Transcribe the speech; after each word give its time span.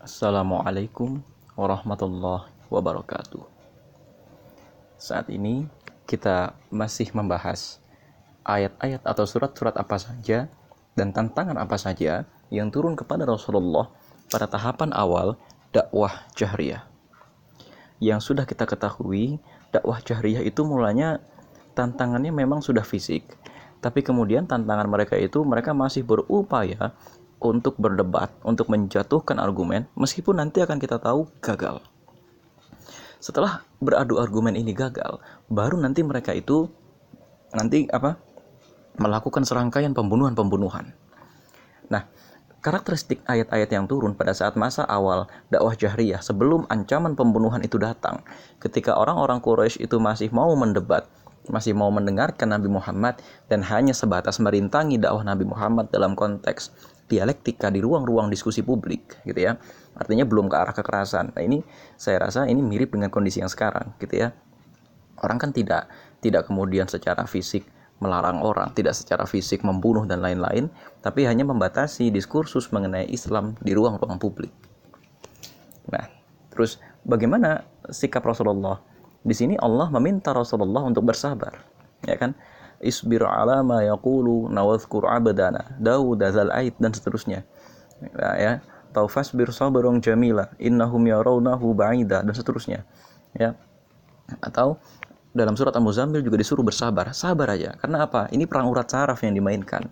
Assalamualaikum 0.00 1.20
warahmatullahi 1.60 2.48
wabarakatuh. 2.72 3.44
Saat 4.96 5.28
ini 5.28 5.68
kita 6.08 6.56
masih 6.72 7.12
membahas 7.12 7.84
ayat-ayat 8.40 9.04
atau 9.04 9.28
surat-surat 9.28 9.76
apa 9.76 10.00
saja 10.00 10.48
dan 10.96 11.12
tantangan 11.12 11.60
apa 11.60 11.76
saja 11.76 12.24
yang 12.48 12.72
turun 12.72 12.96
kepada 12.96 13.28
Rasulullah 13.28 13.92
pada 14.32 14.48
tahapan 14.48 14.88
awal 14.96 15.36
dakwah 15.68 16.24
jahriyah. 16.32 16.88
Yang 18.00 18.32
sudah 18.32 18.48
kita 18.48 18.64
ketahui, 18.64 19.36
dakwah 19.68 20.00
jahriyah 20.00 20.40
itu 20.40 20.64
mulanya 20.64 21.20
tantangannya 21.76 22.32
memang 22.32 22.64
sudah 22.64 22.88
fisik, 22.88 23.36
tapi 23.84 24.00
kemudian 24.00 24.48
tantangan 24.48 24.88
mereka 24.88 25.20
itu 25.20 25.44
mereka 25.44 25.76
masih 25.76 26.08
berupaya 26.08 26.96
untuk 27.40 27.80
berdebat, 27.80 28.30
untuk 28.44 28.68
menjatuhkan 28.68 29.40
argumen, 29.40 29.88
meskipun 29.96 30.38
nanti 30.38 30.60
akan 30.60 30.76
kita 30.76 31.00
tahu 31.00 31.26
gagal. 31.40 31.80
Setelah 33.20 33.64
beradu 33.80 34.20
argumen 34.20 34.56
ini 34.56 34.72
gagal, 34.76 35.20
baru 35.48 35.80
nanti 35.80 36.00
mereka 36.04 36.36
itu 36.36 36.68
nanti 37.52 37.88
apa? 37.90 38.16
melakukan 39.00 39.48
serangkaian 39.48 39.96
pembunuhan-pembunuhan. 39.96 40.92
Nah, 41.88 42.04
karakteristik 42.60 43.24
ayat-ayat 43.24 43.72
yang 43.72 43.88
turun 43.88 44.12
pada 44.12 44.36
saat 44.36 44.60
masa 44.60 44.84
awal 44.84 45.24
dakwah 45.48 45.72
jahriyah 45.72 46.20
sebelum 46.20 46.68
ancaman 46.68 47.16
pembunuhan 47.16 47.64
itu 47.64 47.80
datang, 47.80 48.20
ketika 48.60 49.00
orang-orang 49.00 49.40
Quraisy 49.40 49.88
itu 49.88 49.96
masih 49.96 50.28
mau 50.36 50.52
mendebat, 50.52 51.08
masih 51.48 51.72
mau 51.72 51.88
mendengarkan 51.88 52.52
Nabi 52.52 52.68
Muhammad 52.68 53.22
dan 53.48 53.64
hanya 53.64 53.96
sebatas 53.96 54.36
merintangi 54.42 55.00
dakwah 55.00 55.24
Nabi 55.24 55.48
Muhammad 55.48 55.88
dalam 55.88 56.12
konteks 56.12 56.74
dialektika 57.10 57.72
di 57.72 57.80
ruang-ruang 57.80 58.28
diskusi 58.28 58.60
publik 58.60 59.18
gitu 59.24 59.40
ya. 59.50 59.56
Artinya 59.96 60.28
belum 60.28 60.46
ke 60.46 60.56
arah 60.56 60.74
kekerasan. 60.76 61.34
Nah 61.34 61.42
ini 61.42 61.64
saya 61.98 62.22
rasa 62.22 62.46
ini 62.46 62.60
mirip 62.62 62.94
dengan 62.94 63.10
kondisi 63.10 63.42
yang 63.42 63.50
sekarang 63.50 63.96
gitu 63.98 64.20
ya. 64.20 64.36
Orang 65.20 65.40
kan 65.40 65.50
tidak 65.50 65.90
tidak 66.20 66.46
kemudian 66.46 66.86
secara 66.86 67.24
fisik 67.24 67.64
melarang 68.00 68.40
orang 68.40 68.72
tidak 68.72 68.96
secara 68.96 69.28
fisik 69.28 69.60
membunuh 69.60 70.08
dan 70.08 70.24
lain-lain 70.24 70.72
tapi 71.04 71.28
hanya 71.28 71.44
membatasi 71.44 72.08
diskursus 72.08 72.72
mengenai 72.72 73.04
Islam 73.12 73.60
di 73.60 73.76
ruang-ruang 73.76 74.16
publik. 74.16 74.48
Nah 75.92 76.08
terus 76.48 76.80
bagaimana 77.04 77.68
sikap 77.92 78.24
Rasulullah 78.24 78.80
di 79.20 79.34
sini 79.36 79.54
Allah 79.60 79.92
meminta 79.92 80.32
Rasulullah 80.32 80.84
untuk 80.88 81.04
bersabar 81.04 81.70
ya 82.04 82.16
kan? 82.16 82.32
Isbir 82.80 83.20
ala 83.20 83.60
ma 83.60 83.84
yaqulu 83.84 84.48
nawazkur 84.48 85.04
abdana 85.04 85.76
Dawud 85.76 86.24
zal 86.32 86.48
ait 86.56 86.72
dan 86.80 86.96
seterusnya. 86.96 87.44
Ya, 88.00 88.30
ya. 88.40 88.52
Taufasbir 88.90 89.52
sabrun 89.52 90.02
jamila 90.02 90.50
innahum 90.56 91.04
yarawnahu 91.04 91.76
ba'ida 91.76 92.24
dan 92.24 92.32
seterusnya. 92.32 92.88
Ya. 93.36 93.54
Atau 94.40 94.80
dalam 95.30 95.54
surat 95.54 95.76
Al-Muzammil 95.76 96.24
juga 96.24 96.40
disuruh 96.40 96.64
bersabar. 96.64 97.12
Sabar 97.12 97.54
aja. 97.54 97.76
Karena 97.78 98.08
apa? 98.08 98.26
Ini 98.32 98.48
perang 98.48 98.66
urat 98.72 98.88
saraf 98.88 99.20
yang 99.22 99.36
dimainkan. 99.36 99.86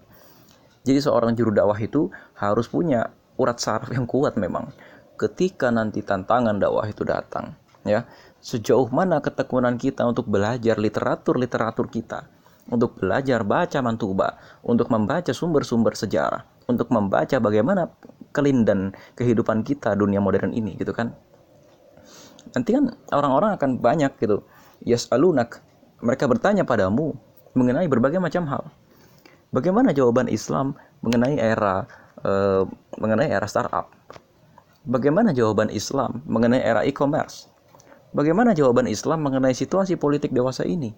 Jadi 0.83 0.99
seorang 1.05 1.37
juru 1.37 1.53
dakwah 1.53 1.77
itu 1.79 2.09
harus 2.41 2.67
punya 2.67 3.13
urat 3.37 3.61
saraf 3.61 3.93
yang 3.93 4.09
kuat 4.09 4.35
memang. 4.41 4.73
Ketika 5.21 5.69
nanti 5.69 6.01
tantangan 6.01 6.57
dakwah 6.57 6.89
itu 6.89 7.05
datang 7.05 7.55
ya 7.89 8.05
sejauh 8.39 8.89
mana 8.91 9.19
ketekunan 9.19 9.77
kita 9.77 10.07
untuk 10.07 10.31
belajar 10.31 10.79
literatur-literatur 10.79 11.87
kita 11.91 12.27
untuk 12.69 13.01
belajar 13.01 13.43
baca 13.45 13.81
mantuba, 13.81 14.37
untuk 14.61 14.93
membaca 14.93 15.33
sumber-sumber 15.33 15.97
sejarah, 15.97 16.45
untuk 16.69 16.93
membaca 16.93 17.41
bagaimana 17.41 17.89
kelindan 18.33 18.93
kehidupan 19.17 19.65
kita 19.65 19.97
dunia 19.97 20.21
modern 20.21 20.53
ini 20.53 20.77
gitu 20.77 20.93
kan. 20.93 21.17
Nanti 22.53 22.77
kan 22.77 22.93
orang-orang 23.13 23.57
akan 23.57 23.71
banyak 23.81 24.13
gitu. 24.21 24.45
Yes 24.85 25.09
alunak, 25.11 25.65
mereka 26.05 26.29
bertanya 26.29 26.63
padamu 26.63 27.17
mengenai 27.57 27.89
berbagai 27.89 28.21
macam 28.21 28.47
hal. 28.47 28.65
Bagaimana 29.49 29.97
jawaban 29.97 30.29
Islam 30.29 30.77
mengenai 31.01 31.41
era 31.41 31.89
uh, 32.21 32.69
mengenai 33.01 33.33
era 33.33 33.49
startup? 33.49 33.89
Bagaimana 34.85 35.33
jawaban 35.33 35.73
Islam 35.73 36.21
mengenai 36.29 36.61
era 36.61 36.85
e-commerce? 36.85 37.48
Bagaimana 38.09 38.57
jawaban 38.57 38.89
Islam 38.89 39.21
mengenai 39.21 39.53
situasi 39.53 40.01
politik 40.01 40.33
dewasa 40.33 40.65
ini? 40.65 40.97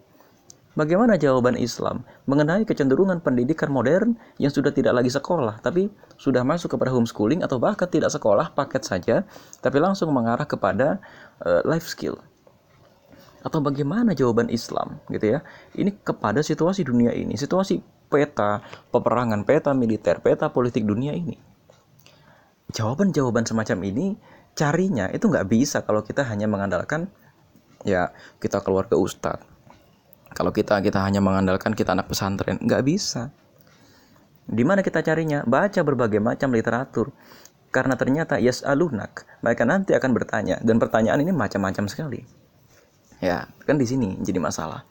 Bagaimana 0.79 1.19
jawaban 1.19 1.59
Islam 1.59 2.07
mengenai 2.31 2.63
kecenderungan 2.63 3.19
pendidikan 3.19 3.75
modern 3.75 4.15
yang 4.39 4.55
sudah 4.55 4.71
tidak 4.71 4.95
lagi 4.95 5.11
sekolah, 5.11 5.59
tapi 5.59 5.91
sudah 6.15 6.47
masuk 6.47 6.79
kepada 6.79 6.95
homeschooling 6.95 7.43
atau 7.43 7.59
bahkan 7.59 7.91
tidak 7.91 8.15
sekolah 8.15 8.55
paket 8.55 8.87
saja, 8.87 9.27
tapi 9.59 9.83
langsung 9.83 10.15
mengarah 10.15 10.47
kepada 10.47 11.03
uh, 11.43 11.67
life 11.67 11.91
skill? 11.91 12.23
Atau 13.43 13.59
bagaimana 13.59 14.15
jawaban 14.15 14.47
Islam, 14.47 15.03
gitu 15.11 15.35
ya? 15.35 15.43
Ini 15.75 15.91
kepada 16.07 16.39
situasi 16.39 16.87
dunia 16.87 17.11
ini, 17.11 17.35
situasi 17.35 17.83
peta 18.07 18.63
peperangan, 18.95 19.43
peta 19.43 19.75
militer, 19.75 20.23
peta 20.23 20.55
politik 20.55 20.87
dunia 20.87 21.11
ini. 21.11 21.35
Jawaban-jawaban 22.71 23.43
semacam 23.43 23.79
ini 23.91 24.07
carinya 24.55 25.09
itu 25.11 25.31
nggak 25.31 25.47
bisa 25.47 25.83
kalau 25.87 26.03
kita 26.05 26.27
hanya 26.27 26.51
mengandalkan 26.51 27.09
ya 27.87 28.13
kita 28.43 28.61
keluar 28.61 28.87
ke 28.91 28.97
ustadz 28.99 29.51
kalau 30.31 30.55
kita 30.55 30.79
kita 30.79 31.03
hanya 31.03 31.19
mengandalkan 31.19 31.75
kita 31.75 31.95
anak 31.95 32.07
pesantren, 32.07 32.63
nggak 32.63 32.83
bisa. 32.87 33.35
Di 34.47 34.63
mana 34.63 34.83
kita 34.83 35.03
carinya? 35.03 35.43
Baca 35.43 35.83
berbagai 35.83 36.23
macam 36.23 36.55
literatur. 36.55 37.11
Karena 37.71 37.95
ternyata 37.95 38.39
yes 38.43 38.67
alunak, 38.67 39.27
mereka 39.47 39.63
nanti 39.63 39.95
akan 39.95 40.11
bertanya 40.11 40.59
dan 40.59 40.83
pertanyaan 40.83 41.23
ini 41.23 41.31
macam-macam 41.31 41.87
sekali. 41.87 42.27
Ya, 43.23 43.47
kan 43.63 43.79
di 43.79 43.87
sini 43.87 44.19
jadi 44.19 44.43
masalah. 44.43 44.83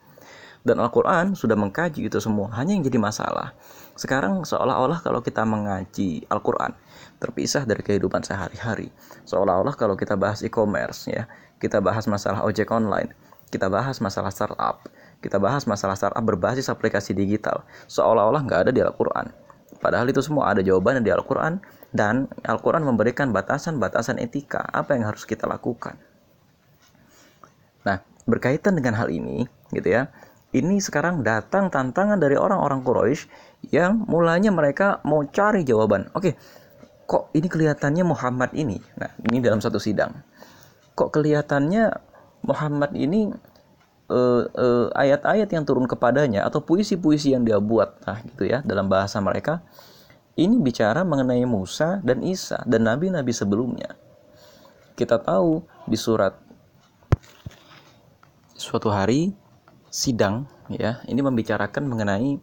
Dan 0.64 0.80
Al-Quran 0.80 1.36
sudah 1.36 1.56
mengkaji 1.60 2.08
itu 2.08 2.20
semua, 2.20 2.52
hanya 2.56 2.72
yang 2.72 2.84
jadi 2.84 2.96
masalah. 3.00 3.52
Sekarang 3.96 4.48
seolah-olah 4.48 5.04
kalau 5.04 5.20
kita 5.20 5.44
mengaji 5.44 6.24
Al-Quran, 6.32 6.72
terpisah 7.20 7.68
dari 7.68 7.84
kehidupan 7.84 8.24
sehari-hari. 8.24 8.88
Seolah-olah 9.28 9.76
kalau 9.76 9.94
kita 9.94 10.16
bahas 10.16 10.40
e-commerce, 10.40 11.06
ya, 11.06 11.28
kita 11.60 11.78
bahas 11.84 12.08
masalah 12.08 12.42
ojek 12.48 12.72
online, 12.72 13.12
kita 13.52 13.68
bahas 13.68 14.00
masalah 14.00 14.32
startup, 14.32 14.88
kita 15.20 15.36
bahas 15.36 15.68
masalah 15.68 15.94
startup 15.94 16.24
berbasis 16.24 16.72
aplikasi 16.72 17.12
digital 17.12 17.62
seolah-olah 17.92 18.40
nggak 18.40 18.60
ada 18.68 18.72
di 18.72 18.80
Al-Quran. 18.80 19.28
Padahal 19.80 20.08
itu 20.08 20.20
semua 20.24 20.52
ada 20.52 20.60
jawabannya 20.64 21.04
di 21.04 21.12
Al-Quran 21.12 21.60
dan 21.92 22.28
Al-Quran 22.44 22.84
memberikan 22.84 23.32
batasan-batasan 23.32 24.20
etika 24.20 24.64
apa 24.72 24.96
yang 24.96 25.08
harus 25.08 25.24
kita 25.28 25.48
lakukan. 25.48 25.96
Nah 27.84 28.00
berkaitan 28.28 28.76
dengan 28.76 28.96
hal 28.96 29.08
ini 29.08 29.44
gitu 29.72 29.88
ya 29.88 30.12
ini 30.50 30.82
sekarang 30.82 31.22
datang 31.22 31.70
tantangan 31.70 32.18
dari 32.18 32.34
orang-orang 32.34 32.82
Quraisy 32.82 33.30
yang 33.70 34.02
mulanya 34.10 34.50
mereka 34.50 34.98
mau 35.06 35.22
cari 35.24 35.62
jawaban. 35.62 36.10
Oke 36.12 36.34
kok 37.10 37.34
ini 37.34 37.50
kelihatannya 37.50 38.06
Muhammad 38.06 38.54
ini? 38.54 38.78
Nah 38.94 39.10
ini 39.26 39.42
dalam 39.42 39.58
satu 39.58 39.82
sidang. 39.82 40.14
Kok 40.94 41.10
kelihatannya 41.10 41.90
Muhammad 42.46 42.94
ini 42.94 43.34
uh, 44.06 44.46
uh, 44.46 44.86
ayat-ayat 44.94 45.50
yang 45.50 45.66
turun 45.66 45.90
kepadanya 45.90 46.46
atau 46.46 46.62
puisi-puisi 46.62 47.34
yang 47.34 47.42
dia 47.42 47.58
buat 47.58 47.98
nah 48.06 48.22
gitu 48.22 48.46
ya 48.46 48.62
dalam 48.62 48.86
bahasa 48.86 49.18
mereka 49.18 49.58
ini 50.38 50.62
bicara 50.62 51.02
mengenai 51.02 51.42
Musa 51.50 51.98
dan 52.06 52.22
Isa 52.22 52.62
dan 52.62 52.86
nabi-nabi 52.86 53.34
sebelumnya. 53.34 53.98
Kita 54.94 55.18
tahu 55.18 55.66
di 55.90 55.98
surat 55.98 56.38
suatu 58.54 58.86
hari 58.86 59.34
sidang 59.90 60.46
ya 60.70 61.02
ini 61.10 61.18
membicarakan 61.26 61.90
mengenai 61.90 62.38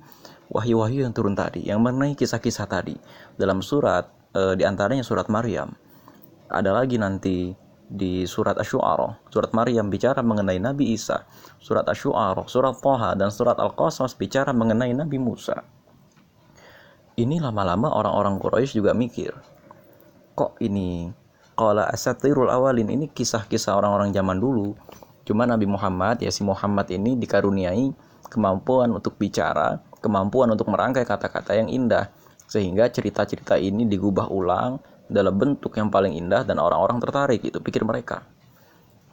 wahyu-wahyu 0.51 1.07
yang 1.07 1.15
turun 1.15 1.39
tadi 1.39 1.63
yang 1.63 1.79
mengenai 1.79 2.19
kisah-kisah 2.19 2.67
tadi. 2.67 2.99
Dalam 3.39 3.63
surat 3.63 4.16
e, 4.37 4.41
di 4.53 4.61
antaranya 4.61 5.01
surat 5.01 5.25
Maryam 5.33 5.73
ada 6.53 6.77
lagi 6.77 7.01
nanti 7.01 7.51
di 7.87 8.27
surat 8.27 8.59
Asy-Syu'ara. 8.59 9.31
Surat 9.31 9.55
Maryam 9.55 9.87
bicara 9.87 10.19
mengenai 10.19 10.59
Nabi 10.59 10.91
Isa. 10.91 11.23
Surat 11.59 11.87
Asy-Syu'ara, 11.87 12.43
surat 12.47 12.75
Thaha 12.79 13.15
dan 13.15 13.31
surat 13.31 13.55
Al-Qasas 13.55 14.15
bicara 14.15 14.51
mengenai 14.51 14.91
Nabi 14.91 15.15
Musa. 15.19 15.63
Ini 17.17 17.41
lama-lama 17.41 17.89
orang-orang 17.89 18.37
Quraisy 18.37 18.77
juga 18.77 18.93
mikir, 18.93 19.33
kok 20.37 20.53
ini 20.61 21.09
qala 21.57 21.89
asatirul 21.89 22.45
awalin 22.45 22.93
ini 22.93 23.09
kisah-kisah 23.09 23.73
orang-orang 23.73 24.13
zaman 24.13 24.37
dulu. 24.37 24.77
Cuma 25.25 25.49
Nabi 25.49 25.65
Muhammad 25.65 26.21
ya 26.21 26.29
si 26.29 26.45
Muhammad 26.45 26.85
ini 26.93 27.17
dikaruniai 27.17 27.89
kemampuan 28.29 28.93
untuk 28.93 29.17
bicara, 29.17 29.81
kemampuan 29.97 30.53
untuk 30.53 30.69
merangkai 30.69 31.09
kata-kata 31.09 31.57
yang 31.57 31.73
indah 31.73 32.13
sehingga 32.47 32.87
cerita-cerita 32.87 33.59
ini 33.59 33.85
digubah 33.85 34.31
ulang 34.31 34.79
dalam 35.07 35.35
bentuk 35.35 35.75
yang 35.75 35.91
paling 35.91 36.15
indah 36.15 36.47
dan 36.47 36.59
orang-orang 36.59 36.99
tertarik 37.03 37.43
itu 37.43 37.59
pikir 37.59 37.83
mereka. 37.83 38.23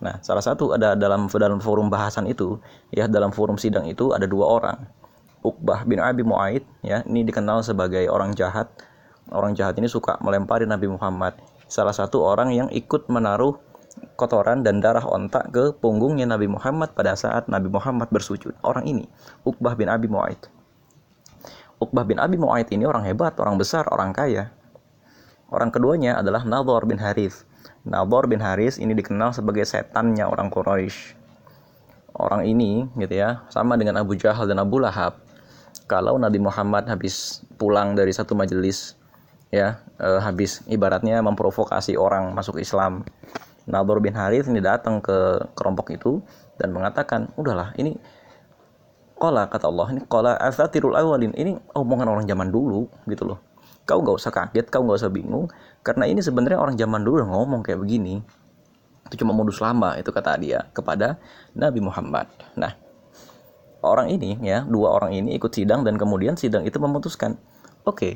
Nah, 0.03 0.19
salah 0.23 0.43
satu 0.43 0.75
ada 0.75 0.99
dalam 0.99 1.31
dalam 1.31 1.59
forum 1.63 1.87
bahasan 1.91 2.27
itu, 2.31 2.59
ya 2.91 3.07
dalam 3.07 3.31
forum 3.31 3.59
sidang 3.59 3.87
itu 3.87 4.11
ada 4.11 4.27
dua 4.27 4.47
orang. 4.59 4.79
Uqbah 5.45 5.85
bin 5.85 6.01
Abi 6.01 6.25
Muaid, 6.25 6.65
ya 6.81 7.05
ini 7.05 7.23
dikenal 7.23 7.61
sebagai 7.61 8.09
orang 8.09 8.33
jahat. 8.33 8.71
Orang 9.29 9.53
jahat 9.53 9.77
ini 9.77 9.89
suka 9.89 10.17
melempari 10.21 10.69
Nabi 10.69 10.89
Muhammad 10.89 11.37
salah 11.69 11.97
satu 11.97 12.21
orang 12.21 12.53
yang 12.53 12.69
ikut 12.69 13.09
menaruh 13.09 13.57
kotoran 14.15 14.63
dan 14.63 14.85
darah 14.85 15.05
ontak 15.07 15.51
ke 15.51 15.73
punggungnya 15.79 16.29
Nabi 16.29 16.47
Muhammad 16.51 16.93
pada 16.93 17.17
saat 17.17 17.49
Nabi 17.49 17.73
Muhammad 17.73 18.11
bersujud. 18.13 18.55
Orang 18.63 18.85
ini, 18.85 19.09
Uqbah 19.47 19.75
bin 19.79 19.91
Abi 19.91 20.11
Mu'aid. 20.11 20.39
Uqbah 21.85 22.09
bin 22.09 22.17
Abi 22.17 22.41
Mu'aid 22.41 22.73
ini 22.73 22.89
orang 22.89 23.05
hebat, 23.05 23.37
orang 23.37 23.61
besar, 23.61 23.85
orang 23.93 24.17
kaya. 24.17 24.49
Orang 25.53 25.69
keduanya 25.69 26.17
adalah 26.17 26.43
Nador 26.43 26.89
bin 26.89 26.97
Harith. 26.97 27.45
Nador 27.85 28.25
bin 28.25 28.41
Haris 28.41 28.81
ini 28.81 28.97
dikenal 28.97 29.37
sebagai 29.37 29.69
setannya 29.69 30.25
orang 30.25 30.49
Quraisy. 30.49 31.21
Orang 32.17 32.49
ini 32.49 32.89
gitu 32.97 33.21
ya, 33.21 33.45
sama 33.53 33.77
dengan 33.77 34.01
Abu 34.01 34.17
Jahal 34.17 34.49
dan 34.49 34.63
Abu 34.63 34.81
Lahab. 34.81 35.21
Kalau 35.85 36.17
Nabi 36.17 36.41
Muhammad 36.41 36.89
habis 36.89 37.45
pulang 37.61 37.93
dari 37.93 38.15
satu 38.15 38.33
majelis 38.33 38.97
ya, 39.53 39.85
eh, 40.01 40.21
habis 40.25 40.65
ibaratnya 40.71 41.21
memprovokasi 41.21 42.01
orang 42.01 42.33
masuk 42.33 42.57
Islam. 42.57 43.05
Nador 43.69 44.01
bin 44.01 44.17
Harith 44.17 44.49
ini 44.49 44.65
datang 44.65 45.05
ke 45.05 45.45
kelompok 45.53 45.93
itu 45.93 46.25
dan 46.57 46.73
mengatakan, 46.73 47.29
"Udahlah, 47.37 47.77
ini 47.77 47.97
Kola 49.25 49.49
kata 49.49 49.73
Allah 49.73 49.88
ini 49.97 50.05
kola 50.05 50.37
asatirul 50.37 50.93
awalin 51.00 51.32
ini 51.32 51.56
omongan 51.73 52.12
orang 52.12 52.25
zaman 52.29 52.53
dulu 52.53 52.93
gitu 53.09 53.25
loh. 53.25 53.41
Kau 53.88 54.05
gak 54.05 54.21
usah 54.21 54.29
kaget 54.29 54.69
kau 54.69 54.85
gak 54.85 55.00
usah 55.00 55.09
bingung 55.09 55.49
karena 55.81 56.05
ini 56.05 56.21
sebenarnya 56.21 56.61
orang 56.61 56.76
zaman 56.76 57.00
dulu 57.00 57.25
ngomong 57.25 57.65
kayak 57.65 57.81
begini. 57.81 58.21
Itu 59.09 59.25
cuma 59.25 59.32
modus 59.32 59.65
lama 59.65 59.97
itu 59.97 60.12
kata 60.12 60.37
dia 60.37 60.69
kepada 60.76 61.17
Nabi 61.56 61.81
Muhammad. 61.81 62.29
Nah 62.61 62.85
orang 63.85 64.09
ini 64.09 64.41
ya 64.41 64.65
dua 64.65 64.97
orang 64.97 65.12
ini 65.12 65.37
ikut 65.37 65.53
sidang 65.53 65.85
dan 65.85 66.00
kemudian 66.00 66.35
sidang 66.41 66.65
itu 66.65 66.81
memutuskan 66.81 67.37
oke 67.85 68.00
okay, 68.00 68.15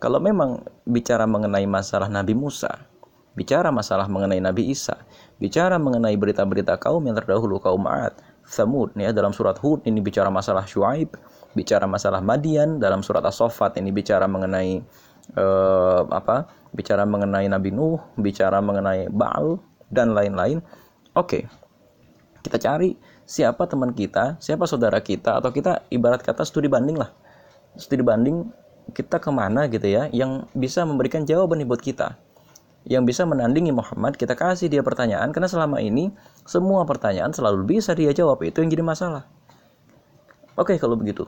kalau 0.00 0.16
memang 0.18 0.64
bicara 0.88 1.28
mengenai 1.28 1.68
masalah 1.68 2.08
Nabi 2.08 2.32
Musa 2.32 2.88
bicara 3.36 3.68
masalah 3.68 4.08
mengenai 4.08 4.40
Nabi 4.40 4.72
Isa 4.72 4.96
bicara 5.36 5.76
mengenai 5.76 6.16
berita-berita 6.16 6.80
kaum 6.80 7.04
yang 7.04 7.14
terdahulu 7.20 7.60
kaum 7.60 7.84
Ad 7.84 8.16
Thamud 8.54 8.94
ya 8.94 9.10
dalam 9.10 9.34
surat 9.34 9.58
Hud 9.58 9.82
ini 9.84 9.98
bicara 9.98 10.30
masalah 10.30 10.62
Shu'aib 10.62 11.10
bicara 11.54 11.86
masalah 11.86 12.20
Madian 12.20 12.82
dalam 12.82 13.00
surat 13.00 13.22
As-Saffat 13.22 13.78
ini 13.78 13.94
bicara 13.94 14.26
mengenai 14.26 14.82
uh, 15.38 16.02
apa? 16.10 16.50
Bicara 16.74 17.06
mengenai 17.06 17.46
Nabi 17.46 17.70
Nuh, 17.70 18.02
bicara 18.18 18.58
mengenai 18.58 19.06
Baal 19.08 19.62
dan 19.88 20.12
lain-lain. 20.12 20.58
Oke. 21.14 21.46
Kita 22.44 22.60
cari 22.60 22.98
siapa 23.24 23.64
teman 23.64 23.94
kita, 23.96 24.36
siapa 24.42 24.68
saudara 24.68 25.00
kita 25.00 25.40
atau 25.40 25.48
kita 25.48 25.86
ibarat 25.88 26.20
kata 26.20 26.44
studi 26.44 26.68
banding 26.68 26.98
lah. 26.98 27.08
Studi 27.78 28.04
banding 28.04 28.50
kita 28.92 29.16
ke 29.16 29.30
mana 29.32 29.64
gitu 29.72 29.88
ya 29.88 30.12
yang 30.12 30.44
bisa 30.52 30.84
memberikan 30.84 31.24
jawaban 31.24 31.64
buat 31.64 31.80
kita 31.80 32.20
yang 32.84 33.08
bisa 33.08 33.24
menandingi 33.24 33.72
Muhammad 33.72 34.16
kita 34.16 34.36
kasih 34.36 34.68
dia 34.68 34.84
pertanyaan 34.84 35.32
karena 35.32 35.48
selama 35.48 35.80
ini 35.80 36.12
semua 36.44 36.84
pertanyaan 36.84 37.32
selalu 37.32 37.76
bisa 37.78 37.96
dia 37.96 38.12
jawab 38.12 38.40
itu 38.44 38.60
yang 38.60 38.70
jadi 38.72 38.84
masalah 38.84 39.24
oke 40.56 40.76
kalau 40.76 40.96
begitu 40.96 41.24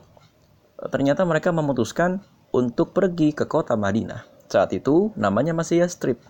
ternyata 0.93 1.25
mereka 1.25 1.51
memutuskan 1.51 2.21
untuk 2.57 2.97
pergi 2.97 3.37
ke 3.37 3.45
kota 3.45 3.75
Madinah. 3.75 4.25
Saat 4.47 4.73
itu 4.77 5.11
namanya 5.19 5.57
masih 5.57 5.83
Yastrib. 5.83 6.21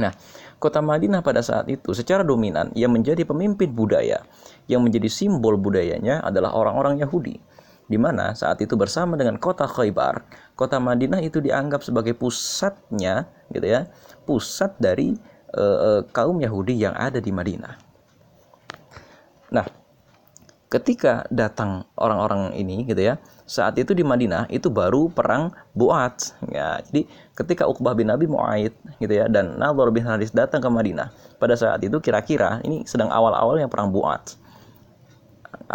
Nah, 0.00 0.10
kota 0.58 0.82
Madinah 0.82 1.22
pada 1.22 1.44
saat 1.44 1.70
itu 1.70 1.94
secara 1.94 2.26
dominan 2.26 2.70
yang 2.74 2.90
menjadi 2.90 3.22
pemimpin 3.22 3.70
budaya, 3.70 4.26
yang 4.66 4.82
menjadi 4.82 5.06
simbol 5.06 5.54
budayanya 5.60 6.22
adalah 6.22 6.54
orang-orang 6.54 6.98
Yahudi. 6.98 7.38
Di 7.84 8.00
mana 8.00 8.32
saat 8.32 8.60
itu 8.64 8.74
bersama 8.80 9.14
dengan 9.14 9.36
kota 9.36 9.68
Khaybar, 9.68 10.24
kota 10.56 10.80
Madinah 10.80 11.20
itu 11.20 11.40
dianggap 11.40 11.84
sebagai 11.84 12.16
pusatnya, 12.16 13.28
gitu 13.52 13.66
ya, 13.68 13.88
pusat 14.24 14.72
dari 14.80 15.12
uh, 15.52 16.00
kaum 16.08 16.40
Yahudi 16.40 16.80
yang 16.80 16.96
ada 16.96 17.20
di 17.20 17.28
Madinah. 17.28 17.74
Nah, 19.52 19.66
ketika 20.72 21.28
datang 21.28 21.84
orang-orang 22.00 22.56
ini, 22.56 22.88
gitu 22.88 23.04
ya, 23.04 23.20
saat 23.44 23.76
itu 23.76 23.92
di 23.92 24.00
Madinah 24.00 24.48
itu 24.48 24.72
baru 24.72 25.12
perang 25.12 25.52
Buat 25.76 26.32
ya 26.48 26.80
jadi 26.88 27.04
ketika 27.36 27.68
Uqbah 27.68 27.92
bin 27.92 28.08
Abi 28.08 28.24
Muaid 28.24 28.72
gitu 28.96 29.12
ya 29.12 29.28
dan 29.28 29.60
Nadhar 29.60 29.92
bin 29.92 30.00
Haris 30.00 30.32
datang 30.32 30.64
ke 30.64 30.68
Madinah 30.72 31.12
pada 31.36 31.52
saat 31.52 31.84
itu 31.84 32.00
kira-kira 32.00 32.64
ini 32.64 32.88
sedang 32.88 33.12
awal-awalnya 33.12 33.68
perang 33.68 33.92
Buat 33.92 34.40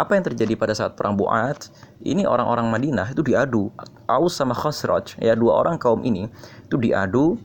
apa 0.00 0.16
yang 0.16 0.24
terjadi 0.24 0.56
pada 0.56 0.72
saat 0.72 0.96
perang 0.96 1.12
Buat 1.12 1.68
ini 2.00 2.24
orang-orang 2.24 2.72
Madinah 2.72 3.12
itu 3.12 3.20
diadu. 3.20 3.68
Aus 4.08 4.40
sama 4.40 4.56
Khosroj 4.56 5.20
ya 5.20 5.36
dua 5.36 5.60
orang 5.60 5.76
kaum 5.76 6.00
ini 6.00 6.32
itu 6.64 6.76
diadu. 6.80 7.36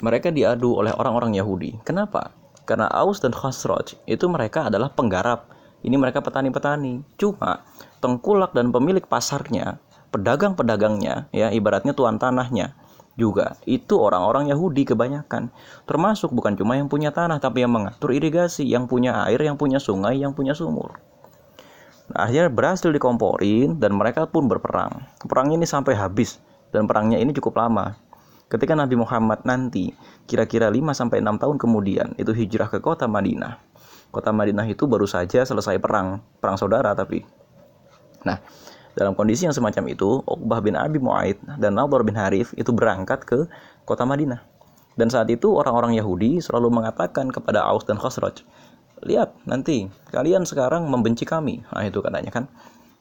Mereka 0.00 0.32
diadu 0.32 0.80
oleh 0.80 0.96
orang-orang 0.96 1.36
Yahudi. 1.36 1.76
Kenapa? 1.84 2.32
Karena 2.64 2.88
Aus 2.88 3.20
dan 3.20 3.36
Khosroj 3.36 4.00
itu 4.08 4.24
mereka 4.32 4.72
adalah 4.72 4.88
penggarap. 4.88 5.52
Ini 5.84 6.00
mereka 6.00 6.24
petani-petani. 6.24 7.04
Cuma 7.20 7.60
tengkulak 8.00 8.56
dan 8.56 8.72
pemilik 8.72 9.04
pasarnya, 9.04 9.76
pedagang-pedagangnya, 10.08 11.28
ya 11.28 11.52
ibaratnya 11.52 11.92
tuan 11.92 12.16
tanahnya 12.16 12.72
juga 13.14 13.54
itu 13.64 13.94
orang-orang 13.98 14.50
Yahudi 14.50 14.86
kebanyakan. 14.86 15.50
Termasuk 15.86 16.34
bukan 16.34 16.58
cuma 16.58 16.74
yang 16.74 16.90
punya 16.90 17.14
tanah 17.14 17.38
tapi 17.38 17.62
yang 17.62 17.72
mengatur 17.72 18.10
irigasi 18.10 18.66
yang 18.66 18.90
punya 18.90 19.22
air 19.26 19.38
yang 19.42 19.54
punya 19.54 19.78
sungai 19.78 20.18
yang 20.18 20.34
punya 20.34 20.52
sumur. 20.54 20.98
Nah, 22.12 22.28
akhirnya 22.28 22.52
berhasil 22.52 22.90
dikomporin 22.92 23.80
dan 23.80 23.96
mereka 23.96 24.28
pun 24.28 24.44
berperang. 24.44 25.08
Perang 25.24 25.48
ini 25.54 25.64
sampai 25.64 25.96
habis 25.96 26.36
dan 26.68 26.84
perangnya 26.84 27.16
ini 27.16 27.32
cukup 27.32 27.56
lama. 27.56 27.96
Ketika 28.44 28.76
Nabi 28.76 28.94
Muhammad 29.00 29.40
nanti 29.48 29.88
kira-kira 30.28 30.68
5 30.68 30.92
sampai 30.92 31.24
6 31.24 31.40
tahun 31.40 31.56
kemudian 31.56 32.08
itu 32.20 32.30
hijrah 32.36 32.68
ke 32.68 32.78
kota 32.78 33.08
Madinah. 33.08 33.56
Kota 34.12 34.30
Madinah 34.30 34.68
itu 34.68 34.84
baru 34.84 35.08
saja 35.08 35.42
selesai 35.42 35.80
perang 35.80 36.20
perang 36.38 36.60
saudara 36.60 36.92
tapi. 36.92 37.24
Nah, 38.22 38.38
dalam 38.94 39.18
kondisi 39.18 39.42
yang 39.42 39.54
semacam 39.54 39.90
itu, 39.90 40.22
Uqbah 40.22 40.62
bin 40.62 40.78
Abi 40.78 41.02
Mu'aid 41.02 41.42
dan 41.58 41.74
Nadhr 41.74 42.06
bin 42.06 42.14
Harith 42.14 42.54
itu 42.54 42.70
berangkat 42.70 43.26
ke 43.26 43.50
kota 43.82 44.06
Madinah. 44.06 44.38
Dan 44.94 45.10
saat 45.10 45.26
itu 45.26 45.50
orang-orang 45.50 45.98
Yahudi 45.98 46.38
selalu 46.38 46.70
mengatakan 46.70 47.26
kepada 47.34 47.66
Aus 47.66 47.82
dan 47.82 47.98
Khosroj, 47.98 48.46
lihat 49.02 49.34
nanti 49.50 49.90
kalian 50.14 50.46
sekarang 50.46 50.86
membenci 50.86 51.26
kami. 51.26 51.66
Nah 51.74 51.82
itu 51.82 51.98
katanya 51.98 52.30
kan, 52.30 52.46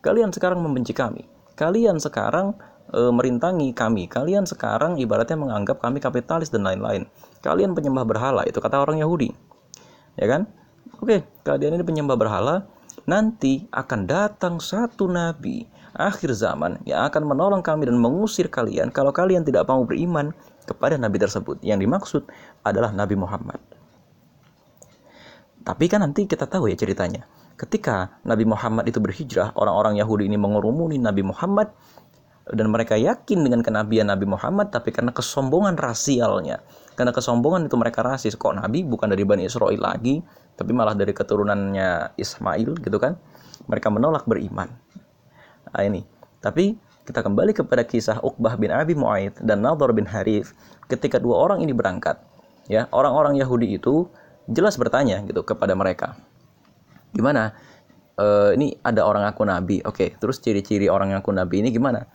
kalian 0.02 0.34
sekarang 0.34 0.66
membenci 0.66 0.98
kami. 0.98 1.30
Kalian 1.54 2.02
sekarang 2.02 2.58
e, 2.90 3.14
merintangi 3.14 3.78
kami. 3.78 4.10
Kalian 4.10 4.50
sekarang 4.50 4.98
ibaratnya 4.98 5.38
menganggap 5.38 5.78
kami 5.78 6.02
kapitalis 6.02 6.50
dan 6.50 6.66
lain-lain. 6.66 7.06
Kalian 7.46 7.78
penyembah 7.78 8.10
berhala, 8.10 8.42
itu 8.50 8.58
kata 8.58 8.82
orang 8.82 8.98
Yahudi. 8.98 9.30
Ya 10.18 10.26
kan? 10.26 10.50
Oke, 10.98 11.22
kalian 11.46 11.78
ini 11.78 11.86
penyembah 11.86 12.18
berhala, 12.18 12.66
nanti 13.06 13.70
akan 13.70 14.10
datang 14.10 14.58
satu 14.58 15.06
nabi 15.06 15.70
akhir 15.94 16.34
zaman 16.34 16.82
yang 16.90 17.06
akan 17.06 17.24
menolong 17.26 17.62
kami 17.62 17.86
dan 17.86 17.98
mengusir 18.02 18.50
kalian 18.50 18.90
kalau 18.90 19.14
kalian 19.14 19.46
tidak 19.46 19.70
mau 19.70 19.86
beriman 19.86 20.34
kepada 20.66 20.98
nabi 20.98 21.20
tersebut. 21.20 21.60
Yang 21.62 21.80
dimaksud 21.88 22.24
adalah 22.64 22.90
Nabi 22.96 23.20
Muhammad. 23.20 23.60
Tapi 25.64 25.86
kan 25.88 26.04
nanti 26.04 26.28
kita 26.28 26.48
tahu 26.48 26.68
ya 26.68 26.76
ceritanya. 26.76 27.24
Ketika 27.56 28.20
Nabi 28.28 28.44
Muhammad 28.44 28.90
itu 28.90 29.00
berhijrah, 29.00 29.56
orang-orang 29.56 29.96
Yahudi 29.96 30.28
ini 30.28 30.36
mengurumuni 30.36 31.00
Nabi 31.00 31.24
Muhammad 31.24 31.72
dan 32.52 32.68
mereka 32.68 33.00
yakin 33.00 33.40
dengan 33.40 33.64
kenabian 33.64 34.12
Nabi 34.12 34.28
Muhammad 34.28 34.68
tapi 34.68 34.92
karena 34.92 35.16
kesombongan 35.16 35.80
rasialnya 35.80 36.60
karena 37.00 37.16
kesombongan 37.16 37.72
itu 37.72 37.80
mereka 37.80 38.04
rasis 38.04 38.36
kok 38.36 38.52
Nabi 38.52 38.84
bukan 38.84 39.08
dari 39.08 39.24
Bani 39.24 39.48
Israel 39.48 39.80
lagi 39.80 40.20
tapi 40.60 40.76
malah 40.76 40.92
dari 40.92 41.16
keturunannya 41.16 42.20
Ismail 42.20 42.84
gitu 42.84 43.00
kan 43.00 43.16
mereka 43.72 43.88
menolak 43.88 44.28
beriman 44.28 44.68
ini. 45.82 46.06
Tapi 46.38 46.78
kita 47.10 47.26
kembali 47.26 47.58
kepada 47.58 47.82
kisah 47.82 48.22
Uqbah 48.22 48.56
bin 48.62 48.70
Abi 48.70 48.94
Mu'aid 48.94 49.42
dan 49.42 49.66
Nadhr 49.66 49.90
bin 49.92 50.06
Harith 50.06 50.54
ketika 50.86 51.18
dua 51.18 51.42
orang 51.42 51.66
ini 51.66 51.74
berangkat 51.74 52.22
ya. 52.70 52.86
Orang-orang 52.94 53.34
Yahudi 53.42 53.76
itu 53.76 54.06
jelas 54.46 54.78
bertanya 54.78 55.24
gitu 55.26 55.42
kepada 55.42 55.74
mereka 55.74 56.20
gimana? 57.14 57.54
E, 58.18 58.58
ini 58.58 58.76
ada 58.82 59.06
orang 59.06 59.24
aku 59.30 59.46
nabi. 59.46 59.80
Oke 59.86 60.18
terus 60.18 60.42
ciri-ciri 60.42 60.90
orang 60.90 61.14
aku 61.14 61.30
nabi 61.32 61.62
ini 61.62 61.70
gimana? 61.70 62.10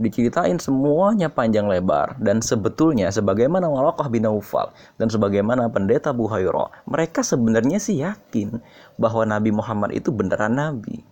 Diceritain 0.00 0.56
semuanya 0.56 1.28
panjang 1.28 1.68
lebar 1.68 2.16
dan 2.16 2.40
sebetulnya 2.40 3.12
sebagaimana 3.12 3.68
Walaqah 3.68 4.08
bin 4.08 4.24
Naufal 4.24 4.72
dan 4.96 5.12
sebagaimana 5.12 5.68
pendeta 5.68 6.16
Buhairo 6.16 6.72
mereka 6.88 7.20
sebenarnya 7.20 7.76
sih 7.76 8.00
yakin 8.00 8.56
bahwa 8.96 9.28
Nabi 9.28 9.52
Muhammad 9.52 9.92
itu 9.92 10.08
beneran 10.08 10.56
nabi 10.56 11.04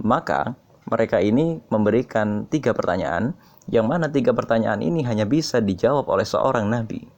maka 0.00 0.56
mereka 0.86 1.18
ini 1.18 1.60
memberikan 1.68 2.46
tiga 2.46 2.70
pertanyaan 2.72 3.34
yang 3.66 3.90
mana 3.90 4.06
tiga 4.06 4.30
pertanyaan 4.30 4.78
ini 4.82 5.02
hanya 5.02 5.26
bisa 5.26 5.58
dijawab 5.58 6.06
oleh 6.06 6.26
seorang 6.26 6.70
nabi 6.70 7.08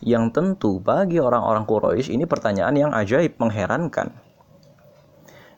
yang 0.00 0.32
tentu 0.32 0.80
bagi 0.80 1.20
orang-orang 1.20 1.64
Quraisy 1.68 2.16
ini 2.16 2.24
pertanyaan 2.24 2.76
yang 2.76 2.90
ajaib 2.92 3.36
mengherankan 3.40 4.12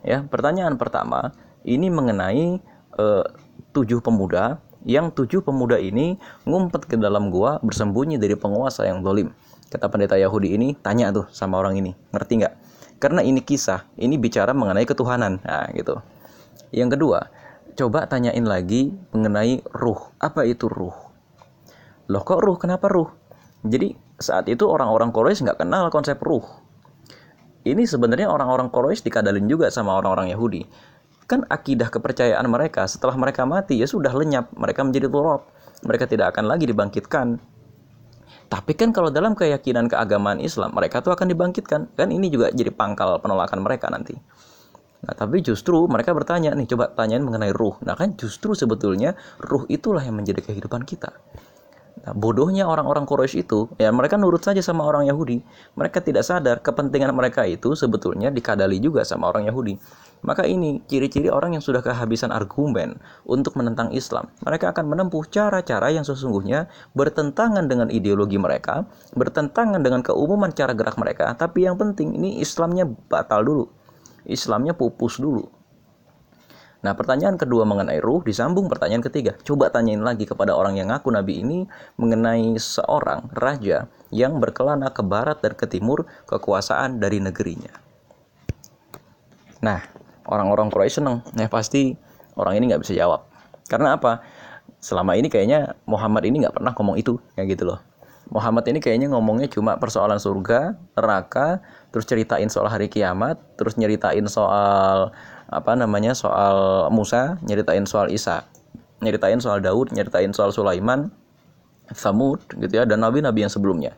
ya 0.02 0.26
pertanyaan 0.26 0.78
pertama 0.78 1.34
ini 1.62 1.90
mengenai 1.90 2.58
uh, 2.98 3.26
tujuh 3.72 4.02
pemuda 4.02 4.58
yang 4.82 5.14
tujuh 5.14 5.46
pemuda 5.46 5.78
ini 5.78 6.18
ngumpet 6.42 6.90
ke 6.90 6.98
dalam 6.98 7.30
gua 7.30 7.62
bersembunyi 7.62 8.18
dari 8.18 8.34
penguasa 8.34 8.86
yang 8.86 9.02
dolim. 9.02 9.30
Kata 9.70 9.88
pendeta 9.88 10.18
Yahudi 10.20 10.52
ini, 10.52 10.76
tanya 10.76 11.08
tuh 11.14 11.30
sama 11.32 11.56
orang 11.56 11.78
ini, 11.80 11.96
ngerti 12.12 12.44
nggak? 12.44 12.54
Karena 13.00 13.24
ini 13.24 13.40
kisah, 13.40 13.88
ini 13.96 14.20
bicara 14.20 14.52
mengenai 14.52 14.84
ketuhanan. 14.84 15.40
Nah, 15.42 15.70
gitu. 15.72 15.96
Yang 16.72 16.98
kedua, 16.98 17.30
coba 17.76 18.08
tanyain 18.08 18.42
lagi 18.42 18.90
mengenai 19.12 19.60
ruh. 19.76 20.00
Apa 20.18 20.48
itu 20.48 20.66
ruh? 20.66 20.96
Loh 22.08 22.22
kok 22.24 22.40
ruh? 22.40 22.56
Kenapa 22.56 22.88
ruh? 22.88 23.12
Jadi 23.62 23.94
saat 24.18 24.50
itu 24.50 24.66
orang-orang 24.66 25.14
Quraisy 25.14 25.46
nggak 25.46 25.62
kenal 25.62 25.86
konsep 25.92 26.18
ruh. 26.18 26.42
Ini 27.62 27.86
sebenarnya 27.86 28.26
orang-orang 28.26 28.72
Quraisy 28.74 29.06
dikadalin 29.06 29.46
juga 29.46 29.70
sama 29.70 29.94
orang-orang 29.94 30.34
Yahudi 30.34 30.66
kan 31.32 31.48
akidah 31.48 31.88
kepercayaan 31.88 32.44
mereka 32.44 32.84
setelah 32.84 33.16
mereka 33.16 33.48
mati 33.48 33.80
ya 33.80 33.88
sudah 33.88 34.12
lenyap 34.12 34.52
mereka 34.52 34.84
menjadi 34.84 35.08
turab 35.08 35.48
mereka 35.80 36.04
tidak 36.04 36.36
akan 36.36 36.44
lagi 36.44 36.68
dibangkitkan 36.68 37.40
tapi 38.52 38.76
kan 38.76 38.92
kalau 38.92 39.08
dalam 39.08 39.32
keyakinan 39.32 39.88
keagamaan 39.88 40.44
Islam 40.44 40.76
mereka 40.76 41.00
tuh 41.00 41.16
akan 41.16 41.32
dibangkitkan 41.32 41.88
kan 41.96 42.08
ini 42.12 42.28
juga 42.28 42.52
jadi 42.52 42.68
pangkal 42.68 43.16
penolakan 43.22 43.64
mereka 43.64 43.88
nanti 43.88 44.12
Nah, 45.02 45.14
tapi 45.18 45.42
justru 45.42 45.82
mereka 45.90 46.14
bertanya 46.14 46.54
nih, 46.54 46.70
coba 46.70 46.94
tanyain 46.94 47.26
mengenai 47.26 47.50
ruh. 47.50 47.74
Nah, 47.82 47.98
kan 47.98 48.14
justru 48.14 48.54
sebetulnya 48.54 49.18
ruh 49.42 49.66
itulah 49.66 50.02
yang 50.02 50.14
menjadi 50.14 50.46
kehidupan 50.46 50.86
kita. 50.86 51.10
Nah, 52.02 52.14
bodohnya 52.18 52.66
orang-orang 52.66 53.06
Quraisy 53.06 53.46
itu, 53.46 53.70
ya 53.78 53.90
mereka 53.94 54.18
nurut 54.18 54.42
saja 54.42 54.58
sama 54.58 54.82
orang 54.86 55.06
Yahudi. 55.06 55.42
Mereka 55.78 56.02
tidak 56.02 56.26
sadar 56.26 56.58
kepentingan 56.58 57.14
mereka 57.14 57.46
itu 57.46 57.78
sebetulnya 57.78 58.30
dikadali 58.30 58.82
juga 58.82 59.06
sama 59.06 59.30
orang 59.30 59.46
Yahudi. 59.46 59.78
Maka 60.22 60.46
ini 60.46 60.78
ciri-ciri 60.86 61.26
orang 61.30 61.58
yang 61.58 61.62
sudah 61.62 61.82
kehabisan 61.82 62.30
argumen 62.30 62.98
untuk 63.26 63.58
menentang 63.58 63.90
Islam. 63.90 64.30
Mereka 64.46 64.70
akan 64.70 64.86
menempuh 64.86 65.26
cara-cara 65.26 65.90
yang 65.90 66.06
sesungguhnya 66.06 66.70
bertentangan 66.94 67.66
dengan 67.66 67.90
ideologi 67.90 68.38
mereka, 68.38 68.86
bertentangan 69.18 69.82
dengan 69.82 70.06
keumuman 70.06 70.54
cara 70.54 70.78
gerak 70.78 70.94
mereka, 70.94 71.34
tapi 71.34 71.66
yang 71.66 71.74
penting 71.74 72.14
ini 72.14 72.38
Islamnya 72.38 72.86
batal 72.86 73.42
dulu. 73.42 73.81
Islamnya 74.28 74.76
pupus 74.76 75.18
dulu. 75.18 75.48
Nah, 76.82 76.98
pertanyaan 76.98 77.38
kedua 77.38 77.62
mengenai 77.62 78.02
ruh 78.02 78.26
disambung 78.26 78.66
pertanyaan 78.66 79.06
ketiga. 79.06 79.38
Coba 79.46 79.70
tanyain 79.70 80.02
lagi 80.02 80.26
kepada 80.26 80.58
orang 80.58 80.74
yang 80.74 80.90
ngaku 80.90 81.14
nabi 81.14 81.38
ini 81.38 81.62
mengenai 81.94 82.58
seorang 82.58 83.30
raja 83.38 83.86
yang 84.10 84.42
berkelana 84.42 84.90
ke 84.90 85.06
barat 85.06 85.38
dan 85.38 85.54
ke 85.54 85.70
timur 85.70 86.10
kekuasaan 86.26 86.98
dari 86.98 87.22
negerinya. 87.22 87.70
Nah, 89.62 89.78
orang-orang 90.26 90.70
Quraisy 90.70 91.02
seneng 91.02 91.22
ya 91.34 91.46
pasti 91.46 91.94
orang 92.38 92.58
ini 92.58 92.72
nggak 92.72 92.82
bisa 92.82 92.94
jawab 92.94 93.26
karena 93.66 93.96
apa 93.98 94.22
selama 94.82 95.14
ini 95.18 95.30
kayaknya 95.30 95.78
Muhammad 95.86 96.26
ini 96.26 96.42
nggak 96.42 96.54
pernah 96.58 96.72
ngomong 96.74 96.96
itu 96.98 97.18
kayak 97.38 97.54
gitu 97.58 97.64
loh 97.70 97.80
Muhammad 98.32 98.64
ini 98.70 98.80
kayaknya 98.80 99.12
ngomongnya 99.12 99.44
cuma 99.52 99.76
persoalan 99.76 100.16
surga, 100.16 100.72
neraka, 100.96 101.60
terus 101.92 102.08
ceritain 102.08 102.48
soal 102.48 102.66
hari 102.72 102.88
kiamat, 102.88 103.38
terus 103.60 103.76
nyeritain 103.76 104.24
soal 104.26 105.12
apa 105.52 105.72
namanya 105.76 106.16
soal 106.16 106.88
Musa, 106.88 107.36
nyeritain 107.44 107.84
soal 107.84 108.08
Isa, 108.08 108.48
nyeritain 109.04 109.38
soal 109.38 109.60
Daud, 109.60 109.92
nyeritain 109.92 110.32
soal 110.32 110.50
Sulaiman, 110.56 111.12
Samud 111.92 112.40
gitu 112.56 112.72
ya 112.72 112.88
dan 112.88 113.04
nabi-nabi 113.04 113.44
yang 113.44 113.52
sebelumnya. 113.52 113.92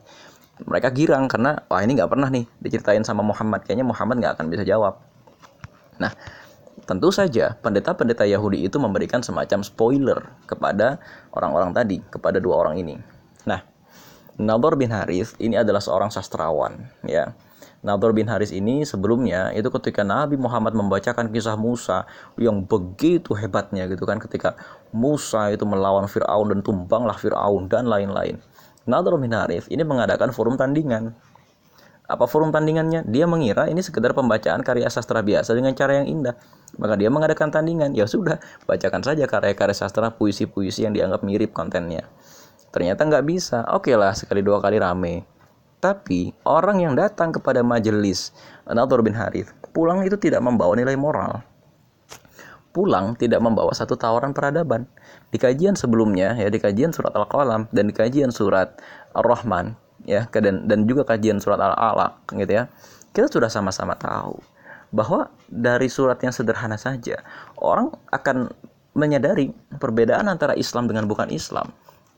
Mereka 0.67 0.91
girang 0.95 1.31
karena 1.31 1.63
wah 1.71 1.83
ini 1.83 1.95
nggak 1.95 2.11
pernah 2.11 2.31
nih 2.31 2.47
diceritain 2.59 3.07
sama 3.07 3.23
Muhammad, 3.23 3.63
kayaknya 3.63 3.87
Muhammad 3.87 4.19
nggak 4.19 4.35
akan 4.39 4.47
bisa 4.51 4.67
jawab. 4.67 4.99
Nah, 6.03 6.11
tentu 6.87 7.15
saja 7.15 7.55
pendeta-pendeta 7.63 8.27
Yahudi 8.27 8.67
itu 8.67 8.79
memberikan 8.83 9.23
semacam 9.23 9.63
spoiler 9.63 10.19
kepada 10.51 10.99
orang-orang 11.31 11.71
tadi, 11.71 12.03
kepada 12.11 12.43
dua 12.43 12.67
orang 12.67 12.83
ini. 12.83 12.99
Nah, 13.47 13.63
Nador 14.39 14.75
bin 14.75 14.91
Haris 14.91 15.39
ini 15.39 15.55
adalah 15.55 15.79
seorang 15.79 16.11
sastrawan, 16.11 16.91
ya. 17.07 17.35
Nador 17.85 18.17
bin 18.17 18.25
Haris 18.33 18.49
ini 18.49 18.89
sebelumnya 18.89 19.53
itu 19.53 19.69
ketika 19.69 20.01
Nabi 20.01 20.41
Muhammad 20.41 20.73
membacakan 20.73 21.29
kisah 21.29 21.55
Musa 21.61 22.09
yang 22.41 22.65
begitu 22.65 23.37
hebatnya 23.37 23.85
gitu 23.93 24.09
kan 24.09 24.17
ketika 24.17 24.57
Musa 24.89 25.53
itu 25.53 25.69
melawan 25.69 26.09
Firaun 26.09 26.49
dan 26.49 26.65
tumbanglah 26.65 27.21
Firaun 27.21 27.69
dan 27.69 27.85
lain-lain. 27.85 28.41
Nador 28.89 29.21
bin 29.21 29.37
Haris 29.37 29.69
ini 29.69 29.85
mengadakan 29.85 30.33
forum 30.33 30.57
tandingan 30.57 31.13
apa 32.05 32.29
forum 32.29 32.53
tandingannya? 32.53 33.09
Dia 33.09 33.25
mengira 33.25 33.65
ini 33.65 33.81
sekedar 33.81 34.13
pembacaan 34.13 34.61
karya 34.61 34.93
sastra 34.93 35.25
biasa 35.25 35.57
dengan 35.57 35.73
cara 35.73 36.05
yang 36.05 36.21
indah. 36.21 36.37
Maka 36.77 37.01
dia 37.01 37.09
mengadakan 37.09 37.49
tandingan. 37.49 37.97
Ya 37.97 38.05
sudah, 38.05 38.37
bacakan 38.69 39.01
saja 39.01 39.25
karya-karya 39.25 39.73
sastra 39.73 40.13
puisi-puisi 40.13 40.85
yang 40.85 40.93
dianggap 40.93 41.25
mirip 41.25 41.57
kontennya. 41.57 42.05
Ternyata 42.77 43.09
nggak 43.09 43.25
bisa. 43.25 43.65
Oke 43.73 43.97
lah, 43.97 44.13
sekali 44.13 44.45
dua 44.45 44.61
kali 44.61 44.77
rame. 44.77 45.34
Tapi 45.85 46.33
orang 46.49 46.81
yang 46.81 46.97
datang 46.97 47.37
kepada 47.37 47.61
majelis 47.61 48.33
Nathur 48.65 49.05
bin 49.05 49.13
Harith 49.13 49.53
pulang 49.77 50.01
itu 50.01 50.17
tidak 50.17 50.41
membawa 50.41 50.73
nilai 50.73 50.97
moral. 50.97 51.45
Pulang 52.73 53.21
tidak 53.21 53.45
membawa 53.45 53.77
satu 53.77 53.93
tawaran 53.93 54.33
peradaban. 54.33 54.89
Di 55.29 55.37
kajian 55.37 55.77
sebelumnya 55.77 56.33
ya 56.41 56.49
di 56.49 56.57
kajian 56.57 56.97
surat 56.97 57.13
Al-Qalam 57.13 57.69
dan 57.69 57.85
di 57.91 57.95
kajian 57.95 58.33
surat 58.33 58.81
Ar-Rahman 59.13 59.85
ya 60.05 60.29
dan 60.29 60.69
dan 60.69 60.85
juga 60.85 61.09
kajian 61.09 61.41
surat 61.41 61.59
al-alaq 61.59 62.29
gitu 62.37 62.53
ya 62.53 62.65
kita 63.17 63.27
sudah 63.33 63.49
sama-sama 63.49 63.97
tahu 63.97 64.37
bahwa 64.95 65.33
dari 65.51 65.89
surat 65.91 66.21
yang 66.21 66.31
sederhana 66.31 66.79
saja 66.79 67.19
orang 67.59 67.91
akan 68.13 68.53
menyadari 68.95 69.51
perbedaan 69.81 70.31
antara 70.31 70.55
Islam 70.55 70.87
dengan 70.87 71.09
bukan 71.09 71.33
Islam 71.33 71.73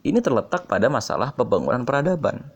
ini 0.05 0.21
terletak 0.21 0.69
pada 0.69 0.91
masalah 0.93 1.33
pembangunan 1.33 1.87
peradaban 1.87 2.53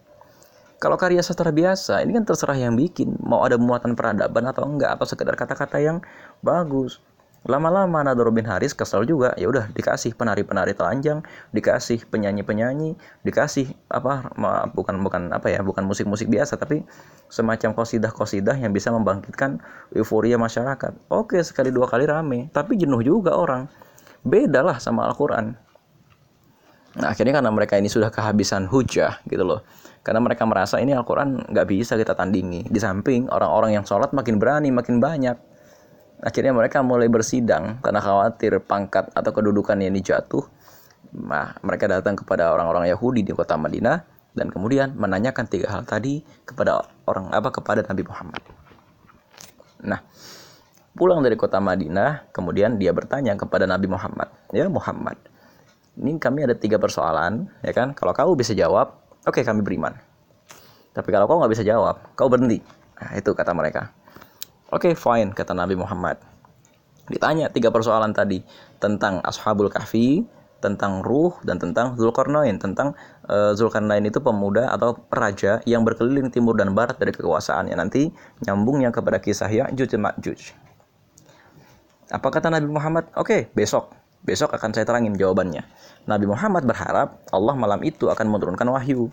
kalau 0.80 0.96
karya 0.96 1.20
sastra 1.20 1.52
biasa 1.52 2.00
ini 2.00 2.16
kan 2.16 2.24
terserah 2.24 2.56
yang 2.56 2.72
bikin. 2.72 3.12
Mau 3.20 3.44
ada 3.44 3.60
muatan 3.60 3.92
peradaban 3.92 4.48
atau 4.48 4.64
enggak 4.64 4.96
atau 4.96 5.04
sekedar 5.04 5.36
kata-kata 5.36 5.76
yang 5.76 6.00
bagus. 6.40 7.04
Lama-lama 7.44 8.04
Nador 8.04 8.32
bin 8.32 8.48
Haris 8.48 8.72
kesal 8.72 9.04
juga. 9.04 9.36
Ya 9.36 9.52
udah 9.52 9.68
dikasih 9.76 10.16
penari-penari 10.16 10.72
telanjang 10.72 11.20
dikasih 11.52 12.08
penyanyi-penyanyi 12.08 12.96
dikasih 13.24 13.76
apa 13.92 14.32
bukan 14.72 15.04
bukan 15.04 15.22
apa 15.36 15.52
ya 15.52 15.60
bukan 15.60 15.84
musik-musik 15.84 16.32
biasa 16.32 16.56
tapi 16.56 16.84
semacam 17.28 17.76
kosidah-kosidah 17.76 18.56
yang 18.56 18.72
bisa 18.72 18.88
membangkitkan 18.88 19.60
euforia 19.92 20.40
masyarakat. 20.40 20.96
Oke 21.12 21.44
sekali 21.44 21.68
dua 21.68 21.92
kali 21.92 22.08
rame 22.08 22.48
tapi 22.56 22.80
jenuh 22.80 23.04
juga 23.04 23.36
orang. 23.36 23.68
Beda 24.24 24.64
lah 24.64 24.80
sama 24.80 25.08
Al-Quran 25.08 25.69
nah 26.98 27.14
akhirnya 27.14 27.38
karena 27.38 27.50
mereka 27.54 27.78
ini 27.78 27.86
sudah 27.86 28.10
kehabisan 28.10 28.66
hujah 28.66 29.22
gitu 29.30 29.46
loh 29.46 29.62
karena 30.00 30.18
mereka 30.18 30.48
merasa 30.48 30.80
ini 30.80 30.96
Al-Quran 30.96 31.52
nggak 31.52 31.66
bisa 31.68 31.94
kita 31.94 32.16
tandingi 32.16 32.66
di 32.66 32.78
samping 32.80 33.30
orang-orang 33.30 33.78
yang 33.78 33.84
sholat 33.86 34.10
makin 34.10 34.40
berani 34.40 34.72
makin 34.74 34.98
banyak 34.98 35.36
Akhirnya 36.20 36.52
mereka 36.52 36.84
mulai 36.84 37.08
bersidang 37.08 37.80
karena 37.80 38.00
khawatir 38.04 38.60
pangkat 38.60 39.08
atau 39.16 39.32
kedudukan 39.32 39.80
yang 39.80 39.96
dijatuh. 39.96 40.44
Nah, 41.16 41.56
mereka 41.64 41.88
datang 41.88 42.12
kepada 42.12 42.52
orang-orang 42.52 42.92
Yahudi 42.92 43.24
di 43.24 43.32
kota 43.32 43.56
Madinah 43.56 44.04
dan 44.36 44.52
kemudian 44.52 44.92
menanyakan 45.00 45.48
tiga 45.48 45.72
hal 45.72 45.82
tadi 45.88 46.20
kepada 46.44 46.84
orang 47.08 47.32
apa 47.32 47.48
kepada 47.48 47.80
Nabi 47.88 48.04
Muhammad. 48.04 48.42
Nah, 49.80 50.00
pulang 50.92 51.24
dari 51.24 51.40
kota 51.40 51.56
Madinah, 51.56 52.28
kemudian 52.36 52.76
dia 52.76 52.92
bertanya 52.92 53.32
kepada 53.40 53.64
Nabi 53.64 53.88
Muhammad, 53.88 54.28
ya 54.52 54.68
Muhammad, 54.68 55.16
ini 55.98 56.20
kami 56.20 56.46
ada 56.46 56.54
tiga 56.54 56.78
persoalan, 56.78 57.50
ya 57.66 57.72
kan? 57.74 57.96
Kalau 57.96 58.14
kau 58.14 58.34
bisa 58.38 58.54
jawab, 58.54 59.00
oke 59.26 59.40
okay, 59.40 59.42
kami 59.42 59.64
beriman. 59.64 59.96
Tapi 60.90 61.08
kalau 61.10 61.26
kau 61.30 61.38
nggak 61.38 61.52
bisa 61.54 61.62
jawab, 61.66 62.02
kau 62.18 62.26
berhenti. 62.26 62.62
Nah, 63.00 63.16
itu 63.16 63.30
kata 63.32 63.54
mereka. 63.54 63.94
Oke, 64.70 64.90
okay, 64.90 64.94
fine, 64.94 65.34
kata 65.34 65.50
Nabi 65.50 65.74
Muhammad. 65.74 66.20
Ditanya 67.10 67.50
tiga 67.50 67.74
persoalan 67.74 68.14
tadi 68.14 68.38
tentang 68.78 69.18
Ashabul 69.26 69.66
Kahfi, 69.66 70.22
tentang 70.62 71.02
ruh, 71.02 71.34
dan 71.42 71.58
tentang 71.58 71.98
Zulkarnain. 71.98 72.54
Tentang 72.62 72.94
uh, 73.26 73.50
Zulkarnain 73.58 74.06
itu 74.06 74.22
pemuda 74.22 74.70
atau 74.70 74.94
raja 75.10 75.58
yang 75.66 75.82
berkeliling 75.82 76.30
timur 76.30 76.54
dan 76.54 76.70
barat 76.70 76.94
dari 77.02 77.10
kekuasaannya. 77.10 77.74
Nanti 77.74 78.14
nyambungnya 78.46 78.94
kepada 78.94 79.18
kisah 79.18 79.50
Ya'juj 79.50 79.90
dan 79.90 80.06
Ma'juj. 80.06 80.54
Apa 82.14 82.28
kata 82.30 82.50
Nabi 82.54 82.70
Muhammad? 82.70 83.10
Oke, 83.18 83.26
okay, 83.26 83.40
besok. 83.50 83.99
Besok 84.20 84.52
akan 84.52 84.70
saya 84.76 84.84
terangin 84.84 85.16
jawabannya. 85.16 85.64
Nabi 86.04 86.26
Muhammad 86.28 86.68
berharap 86.68 87.24
Allah 87.32 87.54
malam 87.56 87.80
itu 87.84 88.12
akan 88.12 88.26
menurunkan 88.28 88.68
wahyu. 88.68 89.08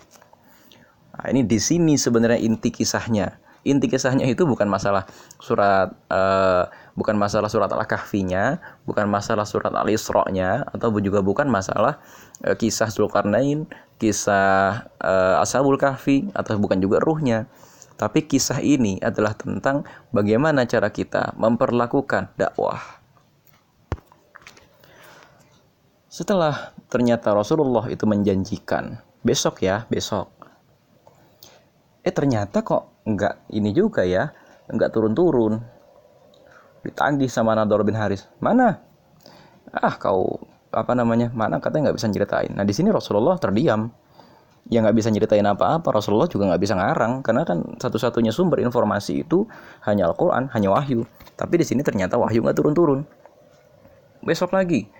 Nah, 1.15 1.25
ini 1.31 1.47
di 1.47 1.57
sini 1.57 1.95
sebenarnya 1.95 2.37
inti 2.37 2.69
kisahnya 2.69 3.39
inti 3.67 3.91
kisahnya 3.91 4.23
itu 4.23 4.47
bukan 4.47 4.71
masalah 4.71 5.03
surat 5.43 5.91
uh, 6.07 6.71
bukan 6.95 7.19
masalah 7.19 7.51
surat 7.51 7.67
al-kahfinya 7.67 8.63
bukan 8.87 9.11
masalah 9.11 9.43
surat 9.43 9.75
al-isra-nya 9.75 10.63
atau 10.71 10.95
juga 11.03 11.19
bukan 11.19 11.51
masalah 11.51 11.99
uh, 12.47 12.55
kisah 12.55 12.87
Zulkarnain 12.87 13.67
kisah 13.99 14.87
uh, 15.03 15.43
ashabul 15.43 15.75
kahfi 15.75 16.31
atau 16.31 16.55
bukan 16.55 16.79
juga 16.79 17.03
ruhnya 17.03 17.51
tapi 17.99 18.23
kisah 18.23 18.63
ini 18.63 19.01
adalah 19.03 19.35
tentang 19.35 19.83
bagaimana 20.15 20.63
cara 20.63 20.87
kita 20.87 21.35
memperlakukan 21.35 22.31
dakwah 22.39 22.96
setelah 26.17 26.73
ternyata 26.89 27.29
Rasulullah 27.29 27.85
itu 27.93 28.09
menjanjikan 28.09 28.97
besok 29.21 29.61
ya 29.61 29.85
besok. 29.85 30.33
Eh 32.01 32.09
ternyata 32.09 32.65
kok 32.65 33.05
nggak 33.05 33.53
ini 33.53 33.69
juga 33.69 34.01
ya 34.01 34.33
nggak 34.65 34.89
turun-turun. 34.89 35.61
Ditagih 36.81 37.29
sama 37.29 37.53
Nador 37.53 37.85
bin 37.85 37.93
Haris 37.93 38.25
mana? 38.41 38.81
Ah 39.69 39.93
kau 39.93 40.41
apa 40.73 40.97
namanya 40.97 41.29
mana? 41.37 41.61
Katanya 41.61 41.93
nggak 41.93 42.01
bisa 42.01 42.09
ceritain 42.09 42.49
nah 42.49 42.65
di 42.65 42.73
sini 42.73 42.89
Rasulullah 42.89 43.37
terdiam. 43.37 43.93
Yang 44.73 44.89
nggak 44.89 44.97
bisa 44.97 45.09
nyeritain 45.13 45.45
apa-apa 45.45 46.01
Rasulullah 46.01 46.25
juga 46.25 46.49
nggak 46.49 46.61
bisa 46.65 46.73
ngarang. 46.73 47.21
Karena 47.21 47.45
kan 47.45 47.77
satu-satunya 47.77 48.33
sumber 48.33 48.57
informasi 48.65 49.21
itu 49.21 49.45
hanya 49.85 50.09
Al-Quran 50.09 50.49
hanya 50.49 50.73
wahyu. 50.73 51.05
Tapi 51.37 51.61
di 51.61 51.65
sini 51.69 51.85
ternyata 51.85 52.17
wahyu 52.17 52.41
nggak 52.41 52.57
turun-turun. 52.57 53.05
Besok 54.25 54.57
lagi 54.57 54.96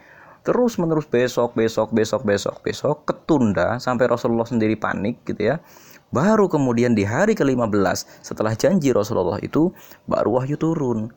terus 0.48 0.80
menerus 0.80 1.04
besok 1.04 1.60
besok 1.60 1.92
besok 1.92 2.24
besok 2.24 2.56
besok 2.64 2.96
ketunda 3.04 3.84
sampai 3.84 4.08
Rasulullah 4.08 4.48
sendiri 4.48 4.80
panik 4.80 5.20
gitu 5.28 5.52
ya. 5.52 5.60
Baru 6.08 6.48
kemudian 6.48 6.96
di 6.96 7.04
hari 7.04 7.36
ke-15 7.36 8.24
setelah 8.24 8.56
janji 8.56 8.96
Rasulullah 8.96 9.44
itu 9.44 9.76
baru 10.08 10.40
wahyu 10.40 10.56
turun 10.56 11.12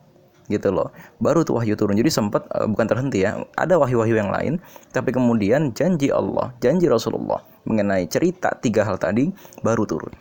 gitu 0.51 0.67
loh. 0.67 0.91
Baru 1.23 1.47
tuh 1.47 1.63
wahyu 1.63 1.79
turun. 1.79 1.95
Jadi 1.95 2.11
sempat 2.11 2.43
uh, 2.51 2.67
bukan 2.67 2.91
terhenti 2.91 3.23
ya 3.23 3.39
ada 3.55 3.79
wahyu-wahyu 3.79 4.19
yang 4.19 4.35
lain 4.35 4.59
tapi 4.91 5.15
kemudian 5.15 5.71
janji 5.71 6.11
Allah 6.11 6.51
janji 6.59 6.91
Rasulullah 6.91 7.39
mengenai 7.63 8.11
cerita 8.11 8.51
tiga 8.59 8.83
hal 8.83 8.99
tadi 8.99 9.31
baru 9.63 9.87
turun. 9.87 10.11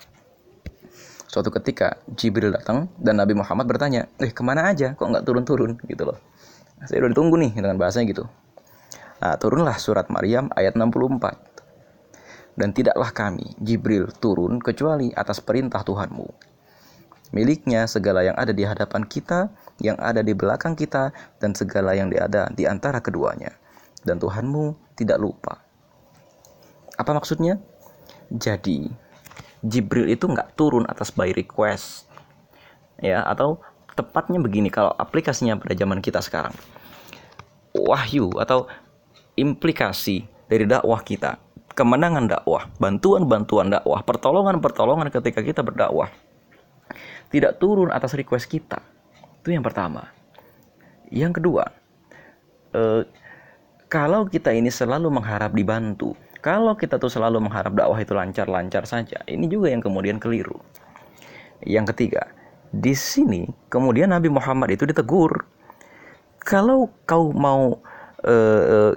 Suatu 1.26 1.50
ketika 1.50 1.98
Jibril 2.14 2.54
datang 2.54 2.86
dan 2.94 3.18
Nabi 3.18 3.34
Muhammad 3.34 3.66
bertanya 3.66 4.06
eh 4.22 4.30
ke 4.30 4.42
mana 4.46 4.70
aja? 4.70 4.94
Kok 4.94 5.02
nggak 5.02 5.26
turun-turun? 5.26 5.82
gitu 5.82 6.06
loh. 6.06 6.18
Saya 6.86 7.02
udah 7.02 7.10
ditunggu 7.10 7.34
nih 7.42 7.58
dengan 7.58 7.74
bahasanya 7.74 8.06
gitu 8.14 8.30
nah 9.20 9.36
turunlah 9.36 9.76
surat 9.76 10.08
Maryam 10.08 10.48
ayat 10.56 10.74
64 10.74 11.50
dan 12.60 12.76
tidaklah 12.76 13.08
kami, 13.14 13.56
Jibril, 13.56 14.12
turun 14.20 14.60
kecuali 14.60 15.08
atas 15.16 15.40
perintah 15.40 15.80
Tuhanmu. 15.80 16.28
Miliknya 17.32 17.88
segala 17.88 18.26
yang 18.26 18.36
ada 18.36 18.50
di 18.50 18.66
hadapan 18.68 19.06
kita, 19.06 19.48
yang 19.80 19.96
ada 19.96 20.20
di 20.20 20.36
belakang 20.36 20.76
kita, 20.76 21.14
dan 21.40 21.56
segala 21.56 21.96
yang 21.96 22.12
ada 22.12 22.52
di 22.52 22.68
antara 22.68 22.98
keduanya. 22.98 23.56
Dan 24.04 24.20
Tuhanmu 24.20 24.92
tidak 24.98 25.16
lupa. 25.16 25.62
Apa 27.00 27.16
maksudnya? 27.16 27.56
Jadi, 28.28 28.92
Jibril 29.64 30.12
itu 30.12 30.28
nggak 30.28 30.52
turun 30.58 30.84
atas 30.84 31.14
by 31.16 31.32
request. 31.32 32.10
Ya, 33.00 33.24
atau 33.24 33.62
tepatnya 33.96 34.36
begini, 34.36 34.68
kalau 34.68 34.92
aplikasinya 35.00 35.56
pada 35.56 35.72
zaman 35.72 36.04
kita 36.04 36.20
sekarang. 36.20 36.52
Wahyu 37.72 38.34
atau 38.36 38.66
implikasi 39.38 40.26
dari 40.50 40.66
dakwah 40.66 41.02
kita 41.02 41.38
kemenangan 41.80 42.28
dakwah, 42.28 42.68
bantuan-bantuan 42.76 43.72
dakwah, 43.72 44.02
pertolongan-pertolongan 44.04 45.08
ketika 45.08 45.40
kita 45.40 45.64
berdakwah 45.64 46.10
tidak 47.30 47.62
turun 47.62 47.94
atas 47.94 48.12
request 48.18 48.50
kita. 48.50 48.82
Itu 49.40 49.54
yang 49.54 49.62
pertama. 49.62 50.10
Yang 51.08 51.40
kedua, 51.40 51.64
eh, 52.74 53.02
kalau 53.88 54.26
kita 54.26 54.52
ini 54.52 54.68
selalu 54.68 55.08
mengharap 55.10 55.54
dibantu, 55.54 56.14
kalau 56.42 56.74
kita 56.74 56.98
tuh 56.98 57.10
selalu 57.10 57.42
mengharap 57.42 57.72
dakwah 57.74 57.98
itu 57.98 58.12
lancar-lancar 58.14 58.84
saja, 58.86 59.22
ini 59.30 59.46
juga 59.46 59.70
yang 59.70 59.82
kemudian 59.82 60.18
keliru. 60.18 60.58
Yang 61.62 61.94
ketiga, 61.94 62.28
di 62.74 62.92
sini 62.92 63.46
kemudian 63.70 64.10
Nabi 64.10 64.28
Muhammad 64.28 64.74
itu 64.74 64.84
ditegur. 64.84 65.46
Kalau 66.40 66.88
kau 67.04 67.30
mau 67.30 67.78
eh, 68.26 68.96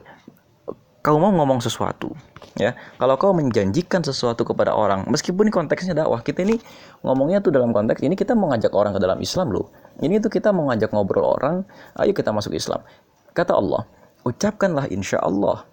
kau 1.03 1.19
mau 1.19 1.35
ngomong 1.35 1.59
sesuatu 1.59 2.15
ya. 2.55 2.71
Kalau 2.95 3.19
kau 3.19 3.35
menjanjikan 3.35 3.99
sesuatu 4.07 4.47
kepada 4.47 4.71
orang 4.71 5.03
meskipun 5.11 5.51
konteksnya 5.51 5.99
dakwah 5.99 6.23
kita 6.23 6.47
ini 6.47 6.63
ngomongnya 7.03 7.43
tuh 7.43 7.51
dalam 7.51 7.75
konteks 7.75 7.99
ini 7.99 8.15
kita 8.15 8.31
mau 8.33 8.55
ngajak 8.55 8.71
orang 8.71 8.95
ke 8.95 9.03
dalam 9.03 9.19
Islam 9.19 9.51
loh. 9.51 9.67
Ini 9.99 10.23
tuh 10.23 10.31
kita 10.31 10.55
mau 10.55 10.71
ngajak 10.71 10.95
ngobrol 10.95 11.27
orang 11.27 11.67
ayo 11.99 12.15
kita 12.15 12.31
masuk 12.31 12.55
Islam. 12.55 12.79
Kata 13.35 13.51
Allah 13.51 13.83
ucapkanlah 14.23 14.87
insya 14.87 15.19
Allah. 15.19 15.67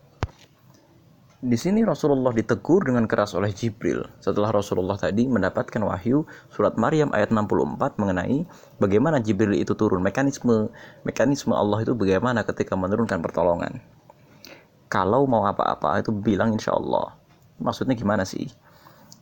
Di 1.41 1.57
sini 1.57 1.81
Rasulullah 1.87 2.37
ditegur 2.37 2.85
dengan 2.85 3.09
keras 3.09 3.33
oleh 3.33 3.49
Jibril 3.55 4.05
setelah 4.21 4.53
Rasulullah 4.53 5.01
tadi 5.01 5.25
mendapatkan 5.25 5.81
wahyu 5.81 6.29
surat 6.53 6.77
Maryam 6.77 7.09
ayat 7.17 7.33
64 7.33 7.97
mengenai 7.97 8.45
bagaimana 8.77 9.23
Jibril 9.23 9.57
itu 9.57 9.73
turun. 9.79 10.03
Mekanisme 10.05 10.69
mekanisme 11.07 11.55
Allah 11.55 11.87
itu 11.87 11.97
bagaimana 11.97 12.45
ketika 12.45 12.77
menurunkan 12.77 13.25
pertolongan 13.25 13.81
kalau 14.91 15.25
mau 15.25 15.47
apa-apa 15.47 16.03
itu 16.03 16.11
bilang 16.11 16.53
insya 16.53 16.75
Allah 16.75 17.21
maksudnya 17.61 17.95
gimana 17.95 18.25
sih? 18.25 18.49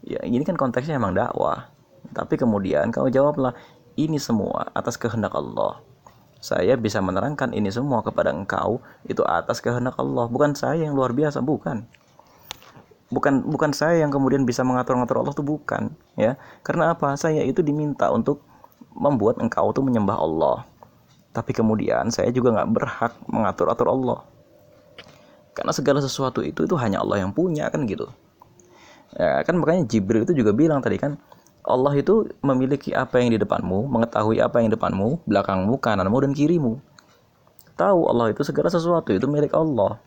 Ya 0.06 0.22
ini 0.22 0.46
kan 0.46 0.54
konteksnya 0.54 0.96
emang 0.96 1.12
dakwah. 1.12 1.68
Tapi 2.14 2.38
kemudian 2.38 2.94
kamu 2.94 3.10
jawablah 3.10 3.52
ini 3.98 4.16
semua 4.16 4.70
atas 4.72 4.94
kehendak 4.94 5.34
Allah. 5.34 5.82
Saya 6.38 6.78
bisa 6.78 7.02
menerangkan 7.02 7.50
ini 7.50 7.66
semua 7.68 8.00
kepada 8.06 8.30
engkau 8.30 8.78
itu 9.10 9.26
atas 9.26 9.58
kehendak 9.58 9.98
Allah. 9.98 10.30
Bukan 10.30 10.54
saya 10.54 10.86
yang 10.86 10.94
luar 10.94 11.10
biasa 11.10 11.42
bukan. 11.42 11.82
Bukan 13.10 13.42
bukan 13.50 13.74
saya 13.74 14.06
yang 14.06 14.14
kemudian 14.14 14.46
bisa 14.46 14.62
mengatur-ngatur 14.62 15.26
Allah 15.26 15.34
itu 15.34 15.42
bukan 15.44 15.90
ya. 16.14 16.38
Karena 16.62 16.94
apa? 16.94 17.18
Saya 17.18 17.42
itu 17.42 17.60
diminta 17.60 18.06
untuk 18.14 18.46
membuat 18.94 19.42
engkau 19.42 19.74
tuh 19.74 19.82
menyembah 19.82 20.14
Allah. 20.14 20.62
Tapi 21.34 21.50
kemudian 21.50 22.08
saya 22.14 22.30
juga 22.30 22.54
nggak 22.54 22.70
berhak 22.70 23.12
mengatur-atur 23.26 23.90
Allah 23.90 24.37
karena 25.58 25.74
segala 25.74 25.98
sesuatu 25.98 26.38
itu 26.46 26.70
itu 26.70 26.74
hanya 26.78 27.02
Allah 27.02 27.26
yang 27.26 27.34
punya 27.34 27.66
kan 27.66 27.82
gitu. 27.90 28.06
Ya 29.18 29.42
kan 29.42 29.58
makanya 29.58 29.90
Jibril 29.90 30.22
itu 30.22 30.38
juga 30.38 30.54
bilang 30.54 30.78
tadi 30.78 31.02
kan 31.02 31.18
Allah 31.66 31.98
itu 31.98 32.30
memiliki 32.46 32.94
apa 32.94 33.18
yang 33.18 33.34
di 33.34 33.42
depanmu 33.42 33.90
mengetahui 33.90 34.38
apa 34.38 34.62
yang 34.62 34.70
di 34.70 34.78
depanmu 34.78 35.26
belakangmu 35.26 35.74
kananmu 35.82 36.18
dan 36.22 36.30
kirimu. 36.30 36.78
Tahu 37.74 37.98
Allah 38.06 38.30
itu 38.30 38.46
segala 38.46 38.70
sesuatu 38.70 39.10
itu 39.10 39.26
milik 39.26 39.50
Allah. 39.50 39.98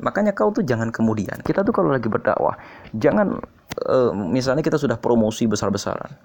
Makanya 0.00 0.32
kau 0.32 0.48
tuh 0.48 0.64
jangan 0.64 0.88
kemudian. 0.88 1.36
Kita 1.44 1.60
tuh 1.60 1.76
kalau 1.76 1.92
lagi 1.92 2.08
berdakwah 2.08 2.56
jangan 2.96 3.36
uh, 3.84 4.10
misalnya 4.16 4.64
kita 4.64 4.80
sudah 4.80 4.96
promosi 4.96 5.44
besar-besaran. 5.44 6.16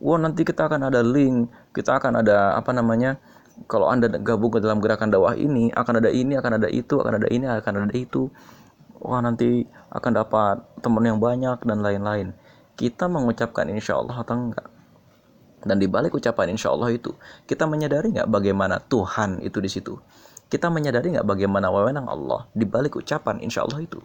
Wah 0.00 0.16
nanti 0.16 0.48
kita 0.48 0.64
akan 0.64 0.88
ada 0.88 1.04
link 1.04 1.52
kita 1.76 2.00
akan 2.00 2.24
ada 2.24 2.56
apa 2.56 2.72
namanya 2.72 3.20
kalau 3.66 3.90
Anda 3.90 4.08
gabung 4.08 4.54
ke 4.54 4.62
dalam 4.62 4.78
gerakan 4.80 5.12
dakwah 5.12 5.36
ini, 5.36 5.68
akan 5.74 6.00
ada 6.00 6.10
ini, 6.12 6.38
akan 6.38 6.62
ada 6.62 6.68
itu, 6.70 6.96
akan 6.96 7.20
ada 7.20 7.28
ini, 7.28 7.44
akan 7.48 7.72
ada 7.88 7.94
itu. 7.96 8.30
Wah, 9.00 9.20
nanti 9.24 9.64
akan 9.92 10.12
dapat 10.12 10.56
teman 10.84 11.04
yang 11.04 11.18
banyak 11.18 11.64
dan 11.64 11.80
lain-lain. 11.80 12.36
Kita 12.76 13.08
mengucapkan 13.08 13.68
insya 13.68 13.96
Allah 13.96 14.20
atau 14.20 14.36
enggak? 14.36 14.68
Dan 15.60 15.76
di 15.76 15.88
balik 15.88 16.16
ucapan 16.16 16.56
insya 16.56 16.72
Allah 16.72 16.88
itu, 16.88 17.12
kita 17.44 17.68
menyadari 17.68 18.16
nggak 18.16 18.28
bagaimana 18.32 18.80
Tuhan 18.80 19.44
itu 19.44 19.60
di 19.60 19.68
situ? 19.68 20.00
Kita 20.48 20.72
menyadari 20.72 21.12
nggak 21.12 21.28
bagaimana 21.28 21.68
wewenang 21.68 22.08
Allah 22.08 22.48
di 22.56 22.64
balik 22.64 22.96
ucapan 22.96 23.44
insya 23.44 23.68
Allah 23.68 23.84
itu? 23.84 24.00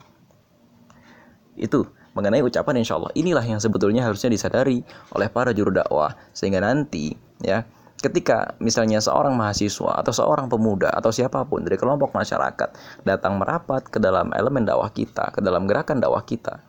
Itu 1.56 1.88
mengenai 2.16 2.44
ucapan 2.44 2.84
insya 2.84 3.00
Allah. 3.00 3.12
Inilah 3.16 3.44
yang 3.44 3.60
sebetulnya 3.64 4.04
harusnya 4.04 4.28
disadari 4.32 4.84
oleh 5.16 5.28
para 5.32 5.56
juru 5.56 5.72
dakwah. 5.72 6.16
Sehingga 6.36 6.60
nanti 6.60 7.16
ya 7.40 7.64
ketika 8.06 8.54
misalnya 8.62 9.02
seorang 9.02 9.34
mahasiswa 9.34 9.98
atau 9.98 10.14
seorang 10.14 10.46
pemuda 10.46 10.94
atau 10.94 11.10
siapa 11.10 11.42
pun 11.50 11.66
dari 11.66 11.74
kelompok 11.74 12.14
masyarakat 12.14 13.02
datang 13.02 13.42
merapat 13.42 13.90
ke 13.90 13.98
dalam 13.98 14.30
elemen 14.38 14.62
dakwah 14.62 14.94
kita, 14.94 15.34
ke 15.34 15.42
dalam 15.42 15.66
gerakan 15.66 15.98
dakwah 15.98 16.22
kita, 16.22 16.62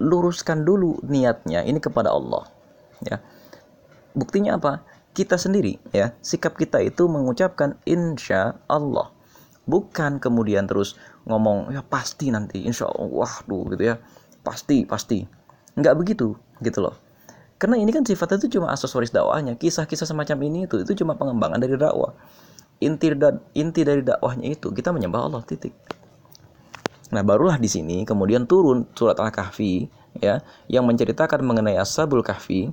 luruskan 0.00 0.64
dulu 0.64 0.96
niatnya 1.04 1.60
ini 1.68 1.76
kepada 1.76 2.08
Allah. 2.08 2.48
Ya, 3.04 3.20
buktinya 4.16 4.56
apa? 4.56 4.80
Kita 5.12 5.36
sendiri, 5.36 5.76
ya, 5.92 6.16
sikap 6.24 6.56
kita 6.56 6.80
itu 6.80 7.04
mengucapkan 7.04 7.76
insya 7.84 8.56
Allah, 8.64 9.12
bukan 9.68 10.16
kemudian 10.16 10.64
terus 10.64 10.96
ngomong 11.28 11.68
ya 11.68 11.84
pasti 11.84 12.32
nanti, 12.32 12.64
insya 12.64 12.88
Allah, 12.88 13.28
tuh 13.44 13.68
gitu 13.76 13.92
ya, 13.92 14.00
pasti 14.40 14.88
pasti, 14.88 15.20
nggak 15.76 15.94
begitu, 16.00 16.32
gitu 16.64 16.80
loh 16.80 17.11
karena 17.62 17.78
ini 17.78 17.94
kan 17.94 18.02
sifatnya 18.02 18.42
itu 18.42 18.58
cuma 18.58 18.74
aksesoris 18.74 19.14
dakwahnya. 19.14 19.54
Kisah-kisah 19.54 20.10
semacam 20.10 20.38
ini 20.50 20.66
itu 20.66 20.82
itu 20.82 20.98
cuma 20.98 21.14
pengembangan 21.14 21.62
dari 21.62 21.78
dakwah. 21.78 22.10
Inti 22.82 23.14
inti 23.54 23.80
dari 23.86 24.02
dakwahnya 24.02 24.50
itu 24.50 24.74
kita 24.74 24.90
menyembah 24.90 25.30
Allah 25.30 25.46
titik. 25.46 25.70
Nah, 27.14 27.22
barulah 27.22 27.62
di 27.62 27.70
sini 27.70 28.02
kemudian 28.02 28.50
turun 28.50 28.90
surat 28.98 29.14
Al-Kahfi 29.14 29.86
ya 30.18 30.42
yang 30.66 30.90
menceritakan 30.90 31.38
mengenai 31.46 31.78
Ashabul 31.78 32.26
Kahfi 32.26 32.66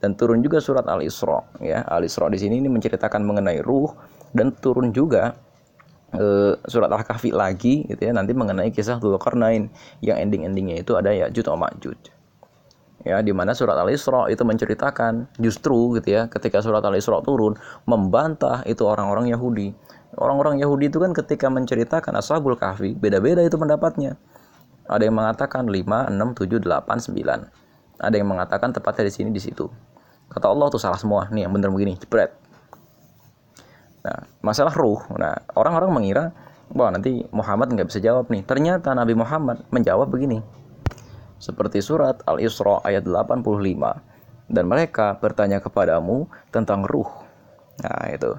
dan 0.00 0.16
turun 0.16 0.40
juga 0.40 0.56
surat 0.64 0.88
Al-Isra 0.88 1.44
ya. 1.60 1.84
Al-Isra 1.84 2.32
di 2.32 2.40
sini 2.40 2.64
ini 2.64 2.72
menceritakan 2.72 3.20
mengenai 3.20 3.60
ruh 3.60 3.92
dan 4.32 4.56
turun 4.56 4.88
juga 4.96 5.36
uh, 6.16 6.56
surat 6.64 6.88
Al-Kahfi 6.88 7.28
lagi 7.28 7.84
gitu 7.92 8.08
ya 8.08 8.16
nanti 8.16 8.32
mengenai 8.32 8.72
kisah 8.72 8.96
Dzulqarnain 8.96 9.68
yang 10.00 10.16
ending-endingnya 10.16 10.80
itu 10.80 10.96
ada 10.96 11.12
ya 11.12 11.28
Jud 11.28 11.44
Ma'juj 11.44 12.23
ya 13.04 13.20
di 13.20 13.30
mana 13.36 13.52
surat 13.52 13.76
Al-Isra 13.76 14.32
itu 14.32 14.42
menceritakan 14.42 15.36
justru 15.36 16.00
gitu 16.00 16.08
ya 16.08 16.22
ketika 16.32 16.64
surat 16.64 16.80
Al-Isra 16.80 17.20
turun 17.20 17.54
membantah 17.84 18.64
itu 18.64 18.82
orang-orang 18.88 19.28
Yahudi 19.28 19.76
Orang-orang 20.14 20.62
Yahudi 20.62 20.90
itu 20.90 20.98
kan 21.02 21.10
ketika 21.10 21.50
menceritakan 21.50 22.14
Ashabul 22.14 22.54
Kahfi, 22.54 22.94
beda-beda 22.94 23.42
itu 23.42 23.58
pendapatnya. 23.58 24.14
Ada 24.86 25.10
yang 25.10 25.16
mengatakan 25.18 25.66
5, 25.66 26.12
6, 26.12 26.38
7, 26.38 26.62
8, 26.62 27.02
9. 27.10 27.50
Ada 27.98 28.14
yang 28.14 28.28
mengatakan 28.28 28.70
tepatnya 28.70 29.10
di 29.10 29.12
sini 29.14 29.30
di 29.34 29.42
situ. 29.42 29.66
Kata 30.30 30.50
Allah 30.50 30.70
tuh 30.70 30.78
salah 30.78 30.98
semua. 31.00 31.26
Nih 31.34 31.46
yang 31.48 31.52
bener 31.54 31.72
begini, 31.72 31.98
jepret. 31.98 32.30
Nah, 34.04 34.28
masalah 34.44 34.76
ruh. 34.76 35.00
Nah, 35.16 35.34
orang-orang 35.56 35.90
mengira 35.90 36.24
bahwa 36.70 37.00
nanti 37.00 37.24
Muhammad 37.32 37.72
nggak 37.74 37.88
bisa 37.88 37.98
jawab 37.98 38.28
nih. 38.28 38.44
Ternyata 38.44 38.92
Nabi 38.92 39.16
Muhammad 39.16 39.64
menjawab 39.72 40.12
begini. 40.12 40.44
Seperti 41.44 41.84
surat 41.84 42.24
Al-Isra 42.24 42.80
ayat 42.80 43.04
85. 43.04 43.44
Dan 44.48 44.64
mereka 44.64 45.20
bertanya 45.20 45.60
kepadamu 45.60 46.24
tentang 46.48 46.88
ruh. 46.88 47.08
Nah, 47.84 48.08
itu. 48.08 48.32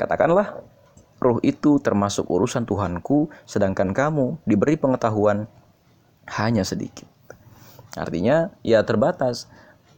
Katakanlah, 0.00 0.64
Ruh 1.18 1.42
itu 1.42 1.82
termasuk 1.82 2.30
urusan 2.30 2.62
Tuhanku, 2.62 3.26
sedangkan 3.42 3.90
kamu 3.90 4.38
diberi 4.46 4.78
pengetahuan 4.78 5.50
hanya 6.38 6.62
sedikit. 6.62 7.10
Artinya, 7.98 8.54
ya 8.62 8.86
terbatas. 8.86 9.50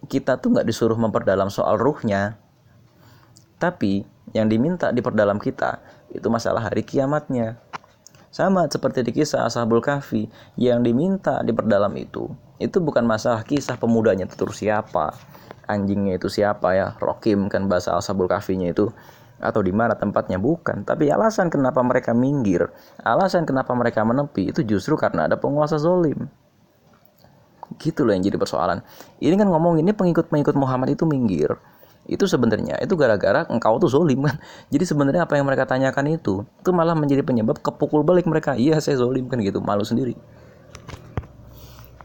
Kita 0.08 0.40
tuh 0.40 0.56
nggak 0.56 0.64
disuruh 0.64 0.96
memperdalam 0.96 1.52
soal 1.52 1.76
ruhnya, 1.76 2.40
tapi 3.60 4.08
yang 4.32 4.48
diminta 4.48 4.88
diperdalam 4.96 5.36
kita 5.36 5.84
itu 6.08 6.24
masalah 6.32 6.72
hari 6.72 6.80
kiamatnya. 6.80 7.60
Sama 8.30 8.70
seperti 8.70 9.02
di 9.02 9.10
kisah 9.10 9.50
Ashabul 9.50 9.82
Kahfi, 9.82 10.30
yang 10.54 10.86
diminta 10.86 11.42
diperdalam 11.42 11.90
itu, 11.98 12.30
itu 12.62 12.78
bukan 12.78 13.02
masalah 13.02 13.42
kisah 13.42 13.74
pemudanya 13.74 14.30
itu 14.30 14.46
siapa, 14.54 15.10
anjingnya 15.66 16.14
itu 16.14 16.30
siapa 16.30 16.78
ya, 16.78 16.94
Rokim 17.02 17.50
kan 17.50 17.66
bahasa 17.66 17.98
Ashabul 17.98 18.30
Kahfinya 18.30 18.70
itu, 18.70 18.86
atau 19.42 19.60
di 19.64 19.74
mana 19.74 19.98
tempatnya 19.98 20.38
bukan. 20.38 20.86
Tapi 20.86 21.10
alasan 21.10 21.48
kenapa 21.48 21.80
mereka 21.80 22.12
minggir 22.12 22.68
alasan 23.02 23.48
kenapa 23.48 23.72
mereka 23.72 24.04
menepi 24.04 24.52
itu 24.52 24.60
justru 24.62 24.94
karena 24.94 25.26
ada 25.26 25.40
penguasa 25.40 25.80
zolim. 25.80 26.28
Gitu 27.80 28.04
loh 28.04 28.12
yang 28.12 28.22
jadi 28.22 28.36
persoalan. 28.36 28.84
Ini 29.18 29.34
kan 29.40 29.48
ngomong 29.48 29.80
ini 29.80 29.90
pengikut-pengikut 29.96 30.54
Muhammad 30.54 30.92
itu 30.94 31.08
minggir 31.08 31.56
itu 32.08 32.24
sebenarnya 32.24 32.80
itu 32.80 32.96
gara-gara 32.96 33.44
engkau 33.48 33.76
tuh 33.76 33.90
zolim 33.92 34.24
kan 34.24 34.40
jadi 34.72 34.84
sebenarnya 34.84 35.28
apa 35.28 35.36
yang 35.36 35.44
mereka 35.44 35.68
tanyakan 35.68 36.16
itu 36.16 36.46
itu 36.60 36.70
malah 36.72 36.96
menjadi 36.96 37.20
penyebab 37.26 37.60
kepukul 37.60 38.06
balik 38.06 38.24
mereka 38.24 38.56
iya 38.56 38.80
saya 38.80 39.00
zolim 39.00 39.28
kan 39.28 39.40
gitu 39.40 39.60
malu 39.60 39.84
sendiri 39.84 40.16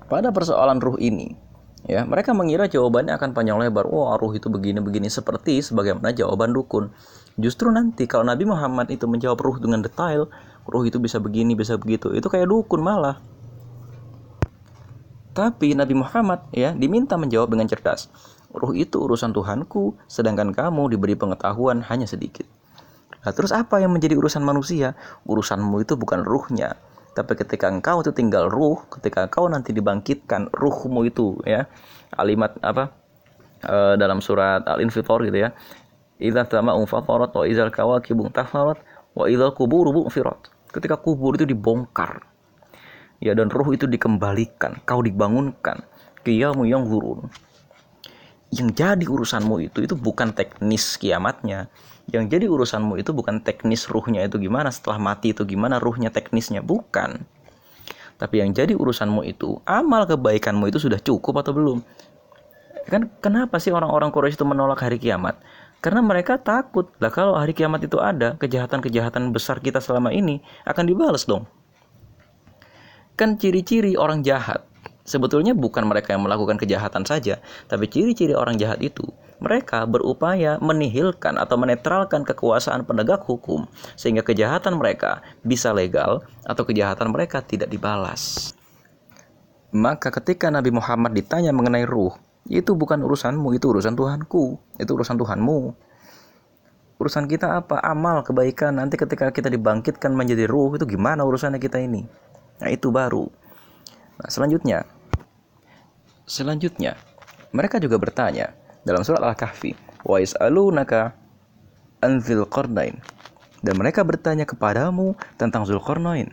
pada 0.05 0.29
persoalan 0.29 0.77
ruh 0.81 0.99
ini 1.01 1.45
Ya, 1.86 2.01
mereka 2.01 2.34
mengira 2.34 2.65
jawabannya 2.65 3.13
akan 3.13 3.38
panjang 3.38 3.62
lebar. 3.62 3.86
Oh, 3.86 4.10
ruh 4.17 4.34
itu 4.34 4.49
begini-begini 4.49 5.05
seperti 5.05 5.62
sebagaimana 5.62 6.17
jawaban 6.17 6.49
dukun. 6.49 6.89
Justru 7.38 7.69
nanti 7.69 8.10
kalau 8.10 8.25
Nabi 8.25 8.41
Muhammad 8.49 8.89
itu 8.89 9.05
menjawab 9.05 9.38
ruh 9.38 9.58
dengan 9.62 9.86
detail, 9.86 10.25
ruh 10.65 10.84
itu 10.89 10.97
bisa 10.97 11.21
begini, 11.21 11.53
bisa 11.53 11.77
begitu, 11.77 12.10
itu 12.17 12.25
kayak 12.25 12.49
dukun 12.49 12.81
malah. 12.81 13.21
Tapi 15.38 15.77
Nabi 15.77 15.93
Muhammad 15.93 16.49
ya 16.49 16.73
diminta 16.73 17.21
menjawab 17.21 17.53
dengan 17.53 17.69
cerdas. 17.69 18.10
Ruh 18.55 18.71
itu 18.73 19.03
urusan 19.03 19.35
Tuhanku, 19.35 19.99
sedangkan 20.07 20.55
kamu 20.55 20.95
diberi 20.95 21.19
pengetahuan 21.19 21.83
hanya 21.85 22.07
sedikit. 22.07 22.47
Nah, 23.27 23.35
terus 23.35 23.51
apa 23.51 23.83
yang 23.83 23.91
menjadi 23.91 24.15
urusan 24.15 24.41
manusia? 24.41 24.95
Urusanmu 25.27 25.83
itu 25.83 25.99
bukan 25.99 26.23
ruhnya, 26.23 26.79
tapi 27.11 27.35
ketika 27.35 27.67
engkau 27.67 27.99
itu 27.99 28.15
tinggal 28.15 28.47
ruh, 28.47 28.79
ketika 28.95 29.27
engkau 29.27 29.51
nanti 29.51 29.75
dibangkitkan 29.75 30.51
ruhmu 30.55 31.03
itu 31.03 31.35
ya, 31.43 31.67
kalimat 32.15 32.55
apa 32.63 32.95
e, 33.65 33.99
dalam 33.99 34.23
surat 34.23 34.63
Al-Infitor 34.63 35.25
gitu 35.27 35.43
ya 35.43 35.51
idza 36.19 36.47
tama'u 36.47 36.87
fatarat 36.87 37.35
wa 37.35 37.43
idzal 37.43 37.71
kawakibu 37.71 38.31
tafarat 38.31 38.79
wa 39.15 39.25
idzal 39.27 39.51
kuburu 39.51 39.91
bu'firat. 39.91 40.51
Ketika 40.71 40.99
kubur 40.99 41.39
itu 41.39 41.47
dibongkar. 41.47 42.23
Ya 43.23 43.31
dan 43.31 43.47
ruh 43.47 43.71
itu 43.71 43.87
dikembalikan, 43.87 44.83
kau 44.83 44.99
dibangunkan. 44.99 45.87
Qiyamu 46.27 46.67
yang 46.67 46.83
gurun. 46.83 47.31
Yang 48.53 48.69
jadi 48.77 49.05
urusanmu 49.10 49.65
itu 49.65 49.81
itu 49.81 49.95
bukan 49.97 50.36
teknis 50.36 50.99
kiamatnya. 51.01 51.71
Yang 52.13 52.38
jadi 52.38 52.45
urusanmu 52.45 53.01
itu 53.01 53.10
bukan 53.15 53.41
teknis 53.41 53.89
ruhnya 53.89 54.21
itu 54.29 54.38
gimana 54.38 54.69
setelah 54.69 55.01
mati 55.01 55.34
itu 55.34 55.41
gimana 55.41 55.81
ruhnya 55.81 56.13
teknisnya 56.13 56.62
bukan. 56.62 57.25
Tapi 58.15 58.39
yang 58.39 58.53
jadi 58.53 58.77
urusanmu 58.77 59.25
itu 59.27 59.60
amal 59.65 60.05
kebaikanmu 60.05 60.69
itu 60.69 60.77
sudah 60.79 61.01
cukup 61.01 61.41
atau 61.41 61.51
belum? 61.51 61.79
Kan 62.86 63.10
kenapa 63.17 63.58
sih 63.58 63.73
orang-orang 63.73 64.13
Quraisy 64.13 64.38
itu 64.38 64.45
menolak 64.45 64.86
hari 64.86 65.01
kiamat? 65.01 65.41
Karena 65.81 66.05
mereka 66.05 66.38
takut. 66.38 66.93
Lah 67.01 67.10
kalau 67.10 67.34
hari 67.34 67.58
kiamat 67.58 67.81
itu 67.81 67.97
ada, 67.97 68.38
kejahatan-kejahatan 68.38 69.34
besar 69.34 69.58
kita 69.60 69.81
selama 69.81 70.13
ini 70.13 70.39
akan 70.69 70.86
dibalas 70.86 71.25
dong. 71.25 71.49
Kan 73.17 73.41
ciri-ciri 73.41 73.97
orang 73.97 74.21
jahat 74.21 74.63
sebetulnya 75.05 75.53
bukan 75.53 75.85
mereka 75.85 76.17
yang 76.17 76.25
melakukan 76.25 76.57
kejahatan 76.57 77.05
saja, 77.05 77.39
tapi 77.69 77.87
ciri-ciri 77.87 78.33
orang 78.33 78.57
jahat 78.57 78.81
itu 78.81 79.05
mereka 79.39 79.83
berupaya 79.85 80.57
menihilkan 80.59 81.37
atau 81.37 81.55
menetralkan 81.59 82.25
kekuasaan 82.25 82.87
penegak 82.87 83.23
hukum 83.23 83.67
sehingga 83.93 84.23
kejahatan 84.25 84.79
mereka 84.79 85.21
bisa 85.45 85.71
legal 85.71 86.25
atau 86.43 86.63
kejahatan 86.65 87.13
mereka 87.13 87.45
tidak 87.45 87.69
dibalas. 87.69 88.51
Maka 89.75 90.07
ketika 90.07 90.47
Nabi 90.47 90.71
Muhammad 90.71 91.11
ditanya 91.11 91.51
mengenai 91.51 91.83
ruh, 91.83 92.15
itu 92.47 92.71
bukan 92.77 93.03
urusanmu, 93.03 93.57
itu 93.59 93.67
urusan 93.75 93.97
Tuhanku, 93.97 94.55
itu 94.79 94.91
urusan 94.95 95.19
Tuhanmu. 95.19 95.59
Urusan 96.95 97.27
kita 97.27 97.59
apa? 97.59 97.83
Amal, 97.83 98.23
kebaikan. 98.23 98.79
Nanti 98.79 98.95
ketika 98.95 99.35
kita 99.35 99.51
dibangkitkan 99.51 100.15
menjadi 100.15 100.47
ruh, 100.47 100.79
itu 100.79 100.87
gimana 100.87 101.27
urusannya 101.27 101.59
kita 101.59 101.83
ini? 101.83 102.07
Nah, 102.63 102.71
itu 102.71 102.87
baru. 102.87 103.27
Nah, 104.15 104.29
selanjutnya. 104.31 104.87
Selanjutnya, 106.25 106.97
mereka 107.53 107.77
juga 107.77 108.01
bertanya 108.01 108.57
dalam 108.81 109.05
surat 109.05 109.21
Al-Kahfi, 109.21 109.77
"Wa 110.01 110.17
yas'alunaka 110.17 111.13
an 112.01 112.21
Qarnain." 112.49 112.97
Dan 113.65 113.81
mereka 113.81 114.05
bertanya 114.05 114.45
kepadamu 114.45 115.17
tentang 115.41 115.65
Zulkarnain. 115.65 116.29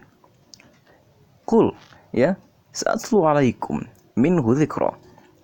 Kul, 1.49 1.73
ya, 2.13 2.37
sa'atlu 2.77 3.25
alaikum 3.25 3.81
minhu 4.21 4.53
dzikra. 4.53 4.93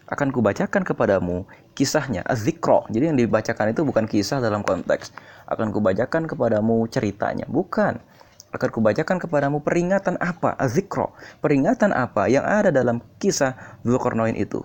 Akan 0.08 0.32
kubacakan 0.32 0.84
kepadamu 0.88 1.44
kisahnya 1.76 2.24
azikro 2.24 2.88
jadi 2.88 3.12
yang 3.12 3.20
dibacakan 3.20 3.76
itu 3.76 3.84
bukan 3.84 4.08
kisah 4.08 4.40
dalam 4.40 4.64
konteks. 4.64 5.12
Akan 5.44 5.68
kubacakan 5.68 6.24
kepadamu 6.24 6.88
ceritanya. 6.88 7.44
Bukan 7.44 8.00
akan 8.48 8.68
kubacakan 8.72 9.20
kepadamu 9.20 9.60
peringatan 9.60 10.16
apa? 10.20 10.56
Azikro 10.56 11.12
peringatan 11.44 11.92
apa 11.92 12.32
yang 12.32 12.44
ada 12.48 12.72
dalam 12.72 13.04
kisah 13.20 13.54
Zulkarnain 13.84 14.36
itu? 14.36 14.64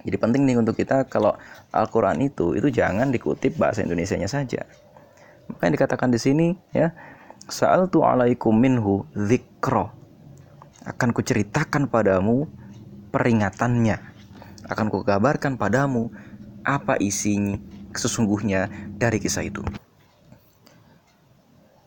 Jadi 0.00 0.16
penting 0.16 0.48
nih 0.48 0.56
untuk 0.56 0.74
kita 0.80 1.04
kalau 1.06 1.36
Al-Quran 1.70 2.24
itu 2.24 2.56
itu 2.56 2.72
jangan 2.72 3.12
dikutip 3.12 3.60
bahasa 3.60 3.84
Indonesia-nya 3.84 4.26
saja. 4.26 4.64
Maka 5.50 5.62
yang 5.68 5.74
dikatakan 5.76 6.08
di 6.08 6.18
sini 6.18 6.46
ya 6.72 6.90
saal 7.46 7.86
tu 7.92 8.02
alaikum 8.02 8.54
minhu 8.54 9.04
zikro. 9.12 9.92
Akan 10.88 11.12
kuceritakan 11.12 11.92
padamu 11.92 12.48
peringatannya. 13.12 14.00
Akan 14.64 14.88
kukabarkan 14.88 15.60
padamu 15.60 16.08
apa 16.64 16.96
isinya 16.96 17.60
sesungguhnya 17.92 18.70
dari 18.96 19.20
kisah 19.20 19.44
itu. 19.44 19.60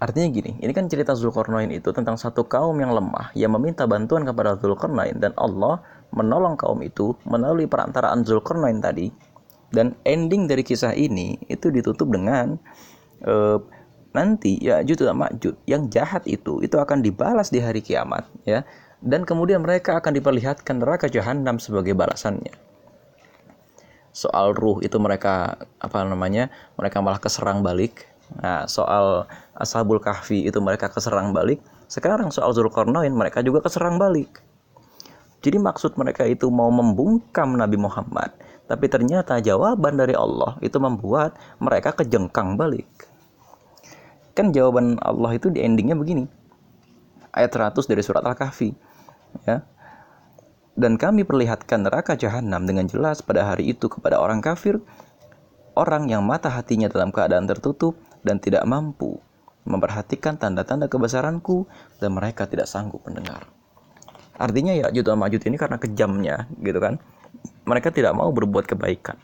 Artinya 0.04 0.28
gini, 0.36 0.52
ini 0.60 0.76
kan 0.76 0.92
cerita 0.92 1.16
Zulkarnain 1.16 1.72
itu 1.72 1.96
tentang 1.96 2.20
satu 2.20 2.44
kaum 2.44 2.76
yang 2.76 2.92
lemah 2.92 3.32
yang 3.39 3.56
meminta 3.56 3.88
bantuan 3.88 4.28
kepada 4.28 4.60
Zulkarnain 4.60 5.16
dan 5.16 5.32
Allah 5.39 5.80
menolong 6.12 6.60
kaum 6.60 6.84
itu 6.84 7.16
melalui 7.24 7.72
perantaraan 7.72 8.28
Zulkarnain 8.28 8.84
tadi. 8.84 9.08
Dan 9.72 9.96
ending 10.04 10.52
dari 10.52 10.60
kisah 10.60 10.92
ini 10.92 11.39
itu 11.48 11.72
ditutup 11.72 12.12
dengan 12.12 12.60
uh, 13.24 13.63
nanti 14.12 14.60
ya 14.60 14.84
Jud 14.84 15.00
dan 15.00 15.16
Makjud 15.16 15.56
yang 15.66 15.88
jahat 15.88 16.28
itu 16.28 16.60
itu 16.60 16.76
akan 16.76 17.00
dibalas 17.00 17.48
di 17.48 17.63
hari 17.63 17.80
kiamat 17.80 18.28
ya. 18.44 18.68
Dan 19.00 19.24
kemudian 19.24 19.63
mereka 19.63 20.04
akan 20.04 20.20
diperlihatkan 20.20 20.84
neraka 20.84 21.08
jahanam 21.08 21.63
sebagai 21.63 21.96
balasannya. 21.96 22.52
Soal 24.12 24.52
ruh 24.52 24.84
itu 24.84 25.00
mereka 25.00 25.63
apa 25.80 26.04
namanya 26.04 26.52
mereka 26.76 27.00
malah 27.00 27.24
keserang 27.24 27.63
balik 27.63 28.12
nah 28.39 28.65
soal 28.65 29.30
ashabul 29.54 30.02
kahfi 30.02 30.48
itu 30.48 30.58
mereka 30.58 30.89
keserang 30.89 31.34
balik 31.36 31.62
sekarang 31.86 32.34
soal 32.34 32.56
Zulkarnain 32.58 33.13
mereka 33.13 33.46
juga 33.46 33.62
keserang 33.62 34.02
balik. 34.02 34.41
Jadi 35.43 35.60
maksud 35.60 36.00
mereka 36.00 36.24
itu 36.24 36.48
mau 36.48 36.72
membungkam 36.72 37.54
Nabi 37.54 37.78
Muhammad 37.78 38.34
tapi 38.65 38.88
ternyata 38.88 39.38
jawaban 39.43 40.00
dari 40.00 40.15
Allah 40.15 40.56
itu 40.63 40.80
membuat 40.80 41.36
mereka 41.60 41.93
kejengkang 41.93 42.56
balik. 42.56 42.88
Kan 44.34 44.50
jawaban 44.50 44.98
Allah 45.04 45.38
itu 45.38 45.54
di 45.54 45.62
endingnya 45.62 45.93
begini 45.93 46.26
ayat 47.34 47.52
100 47.52 47.89
dari 47.89 48.02
surat 48.06 48.24
Al-Kahfi 48.24 48.69
ya. 49.50 49.65
Dan 50.74 50.98
kami 50.98 51.22
perlihatkan 51.22 51.86
neraka 51.86 52.17
jahanam 52.17 52.65
dengan 52.65 52.89
jelas 52.89 53.22
pada 53.22 53.46
hari 53.46 53.78
itu 53.78 53.86
kepada 53.86 54.17
orang 54.17 54.41
kafir, 54.41 54.82
orang 55.78 56.10
yang 56.10 56.26
mata 56.26 56.50
hatinya 56.50 56.89
dalam 56.89 57.13
keadaan 57.13 57.46
tertutup 57.46 57.93
dan 58.24 58.40
tidak 58.40 58.64
mampu 58.66 59.20
memperhatikan 59.64 60.36
tanda-tanda 60.36 60.92
kebesaranku 60.92 61.68
dan 62.00 62.16
mereka 62.16 62.48
tidak 62.48 62.68
sanggup 62.68 63.00
mendengar. 63.08 63.48
Artinya 64.36 64.74
ya 64.74 64.90
Ya'juj 64.90 65.14
Ma'juj 65.14 65.44
ini 65.48 65.56
karena 65.56 65.78
kejamnya 65.78 66.50
gitu 66.60 66.80
kan. 66.82 67.00
Mereka 67.64 67.96
tidak 67.96 68.12
mau 68.18 68.28
berbuat 68.34 68.68
kebaikan. 68.68 69.16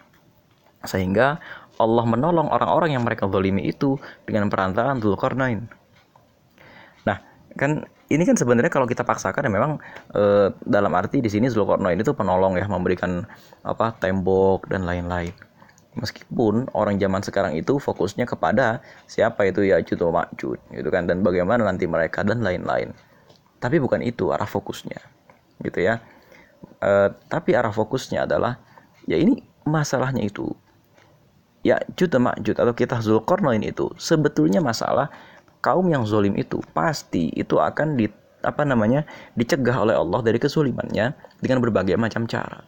Sehingga 0.87 1.43
Allah 1.79 2.05
menolong 2.07 2.51
orang-orang 2.51 2.95
yang 2.95 3.03
mereka 3.03 3.27
zalimi 3.27 3.67
itu 3.67 3.99
dengan 4.23 4.47
perantaraan 4.47 4.99
Dzulkarnain. 4.99 5.67
Nah, 7.03 7.17
kan 7.55 7.83
ini 8.09 8.23
kan 8.23 8.35
sebenarnya 8.35 8.71
kalau 8.71 8.87
kita 8.87 9.03
paksakan 9.03 9.47
ya 9.47 9.51
memang 9.51 9.71
e, 10.11 10.51
dalam 10.63 10.91
arti 10.95 11.23
di 11.23 11.29
sini 11.31 11.51
Zulkarnain 11.51 11.99
itu 11.99 12.11
penolong 12.15 12.55
ya 12.59 12.67
memberikan 12.67 13.23
apa 13.63 13.95
tembok 13.95 14.67
dan 14.71 14.87
lain-lain. 14.87 15.31
Meskipun 15.99 16.71
orang 16.71 16.95
zaman 16.95 17.19
sekarang 17.19 17.53
itu 17.59 17.75
fokusnya 17.77 18.23
kepada 18.23 18.79
siapa 19.05 19.47
itu 19.51 19.67
ya 19.67 19.83
atau 19.83 20.15
Ma'jud 20.15 20.59
gitu 20.71 20.89
kan 20.89 21.05
dan 21.05 21.21
bagaimana 21.21 21.67
nanti 21.67 21.85
mereka 21.85 22.23
dan 22.23 22.39
lain-lain. 22.39 22.95
Tapi 23.59 23.77
bukan 23.83 23.99
itu 23.99 24.31
arah 24.31 24.47
fokusnya. 24.47 24.99
Gitu 25.59 25.79
ya. 25.83 25.99
E, 26.79 27.11
tapi 27.27 27.51
arah 27.51 27.75
fokusnya 27.75 28.23
adalah 28.23 28.63
ya 29.03 29.19
ini 29.19 29.43
masalahnya 29.67 30.23
itu 30.23 30.47
ya 31.63 31.75
Jud 31.99 32.15
Ma'jud 32.15 32.55
atau 32.55 32.71
kita 32.71 33.03
Zulkarnain 33.03 33.63
itu 33.63 33.91
sebetulnya 33.99 34.63
masalah 34.63 35.11
kaum 35.59 35.91
yang 35.91 36.07
zolim 36.07 36.35
itu 36.39 36.63
pasti 36.71 37.27
itu 37.35 37.59
akan 37.59 37.99
di 37.99 38.07
apa 38.39 38.63
namanya 38.63 39.03
dicegah 39.35 39.75
oleh 39.83 39.95
Allah 39.95 40.23
dari 40.23 40.39
kesulimannya 40.39 41.11
dengan 41.43 41.59
berbagai 41.59 41.99
macam 41.99 42.23
cara. 42.23 42.63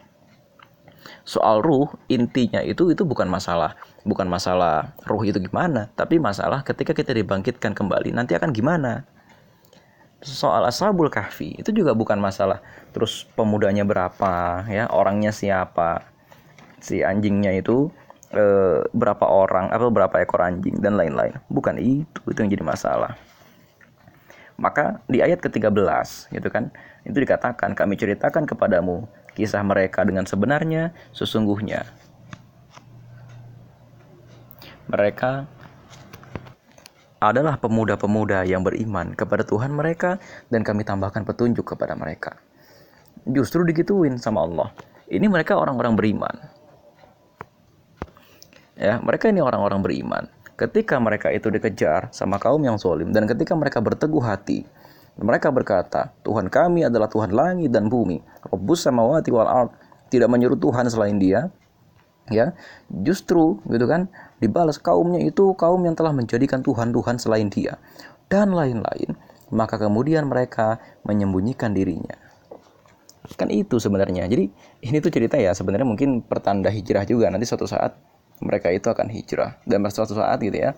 Soal 1.22 1.62
ruh 1.62 1.90
intinya 2.10 2.62
itu 2.62 2.90
itu 2.90 3.02
bukan 3.02 3.26
masalah 3.26 3.78
bukan 4.02 4.26
masalah 4.26 4.94
ruh 5.06 5.22
itu 5.22 5.38
gimana, 5.38 5.90
tapi 5.94 6.18
masalah 6.18 6.66
ketika 6.66 6.90
kita 6.94 7.14
dibangkitkan 7.14 7.72
kembali 7.74 8.10
nanti 8.14 8.34
akan 8.34 8.50
gimana. 8.50 9.06
Soal 10.22 10.62
ashabul 10.66 11.10
kahfi 11.10 11.58
itu 11.58 11.74
juga 11.74 11.98
bukan 11.98 12.18
masalah 12.18 12.62
terus 12.94 13.26
pemudanya 13.34 13.82
berapa 13.82 14.62
ya, 14.70 14.86
orangnya 14.90 15.34
siapa. 15.34 16.06
Si 16.82 17.02
anjingnya 17.02 17.54
itu 17.54 17.90
e, 18.34 18.44
berapa 18.90 19.22
orang 19.26 19.70
atau 19.70 19.90
berapa 19.90 20.22
ekor 20.22 20.42
anjing 20.42 20.78
dan 20.82 20.98
lain-lain. 20.98 21.34
Bukan 21.50 21.78
itu 21.78 22.22
itu 22.26 22.38
yang 22.38 22.50
jadi 22.50 22.64
masalah. 22.66 23.14
Maka 24.58 25.02
di 25.10 25.18
ayat 25.18 25.42
ke-13 25.42 26.30
gitu 26.30 26.48
kan, 26.50 26.70
itu 27.02 27.18
dikatakan 27.18 27.74
kami 27.74 27.98
ceritakan 27.98 28.46
kepadamu 28.46 29.10
kisah 29.32 29.64
mereka 29.64 30.04
dengan 30.04 30.28
sebenarnya 30.28 30.92
sesungguhnya 31.16 31.88
mereka 34.90 35.48
adalah 37.22 37.54
pemuda-pemuda 37.56 38.42
yang 38.44 38.66
beriman 38.66 39.14
kepada 39.14 39.46
Tuhan 39.46 39.70
mereka 39.72 40.18
dan 40.50 40.66
kami 40.66 40.82
tambahkan 40.82 41.22
petunjuk 41.22 41.62
kepada 41.62 41.94
mereka. 41.94 42.34
Justru 43.22 43.62
digituin 43.62 44.18
sama 44.18 44.42
Allah. 44.42 44.74
Ini 45.06 45.30
mereka 45.30 45.54
orang-orang 45.54 45.94
beriman 45.94 46.34
ya 48.82 48.98
mereka 48.98 49.28
ini 49.28 49.38
orang-orang 49.38 49.78
beriman 49.84 50.24
ketika 50.56 50.96
mereka 50.98 51.28
itu 51.30 51.46
dikejar 51.52 52.10
sama 52.10 52.42
kaum 52.42 52.58
yang 52.66 52.74
zolim 52.80 53.14
dan 53.14 53.30
ketika 53.30 53.54
mereka 53.54 53.78
berteguh 53.78 54.18
hati 54.18 54.64
mereka 55.20 55.52
berkata 55.52 56.16
Tuhan 56.24 56.48
kami 56.48 56.88
adalah 56.88 57.08
Tuhan 57.08 57.36
langit 57.36 57.68
dan 57.68 57.92
bumi. 57.92 58.24
Rabbus 58.48 58.88
samawati 58.88 59.28
wal 59.28 59.48
ard. 59.48 59.70
Tidak 60.08 60.28
menyuruh 60.28 60.56
Tuhan 60.56 60.88
selain 60.88 61.20
dia. 61.20 61.52
Ya 62.30 62.54
justru 62.88 63.58
gitu 63.66 63.84
kan 63.90 64.06
dibalas 64.38 64.78
kaumnya 64.78 65.18
itu 65.20 65.52
kaum 65.58 65.82
yang 65.82 65.98
telah 65.98 66.14
menjadikan 66.14 66.64
Tuhan-Tuhan 66.64 67.20
selain 67.20 67.52
dia. 67.52 67.76
Dan 68.32 68.56
lain-lain 68.56 69.18
maka 69.52 69.76
kemudian 69.76 70.24
mereka 70.24 70.80
menyembunyikan 71.04 71.76
dirinya. 71.76 72.16
Kan 73.36 73.52
itu 73.52 73.76
sebenarnya. 73.76 74.24
Jadi 74.28 74.48
ini 74.88 74.96
tuh 75.04 75.12
cerita 75.12 75.36
ya 75.36 75.52
sebenarnya 75.52 75.84
mungkin 75.84 76.24
pertanda 76.24 76.72
hijrah 76.72 77.04
juga. 77.04 77.28
Nanti 77.28 77.44
suatu 77.44 77.68
saat 77.68 78.00
mereka 78.40 78.72
itu 78.72 78.88
akan 78.88 79.12
hijrah. 79.12 79.60
Dan 79.68 79.84
suatu 79.92 80.16
saat 80.16 80.40
gitu 80.40 80.56
ya 80.56 80.72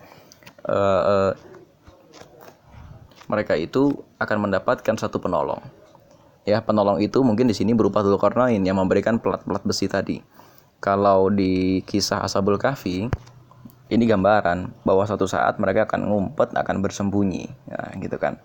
uh, 0.69 1.03
uh, 1.05 1.31
mereka 3.27 3.57
itu 3.57 3.91
akan 4.21 4.49
mendapatkan 4.49 4.95
satu 4.97 5.17
penolong 5.21 5.61
ya 6.45 6.61
penolong 6.61 7.01
itu 7.01 7.21
mungkin 7.25 7.49
di 7.49 7.55
sini 7.57 7.73
berupa 7.73 8.05
Dzulkarnain 8.05 8.61
yang 8.61 8.77
memberikan 8.77 9.17
pelat-pelat 9.17 9.65
besi 9.65 9.89
tadi 9.89 10.21
kalau 10.77 11.33
di 11.33 11.81
kisah 11.83 12.21
Ashabul 12.21 12.61
Kahfi 12.61 13.09
ini 13.89 14.03
gambaran 14.05 14.85
bahwa 14.85 15.05
suatu 15.05 15.25
saat 15.25 15.57
mereka 15.57 15.89
akan 15.89 16.09
ngumpet 16.09 16.53
akan 16.53 16.81
bersembunyi 16.81 17.49
ya, 17.69 17.81
gitu 17.97 18.17
kan 18.21 18.37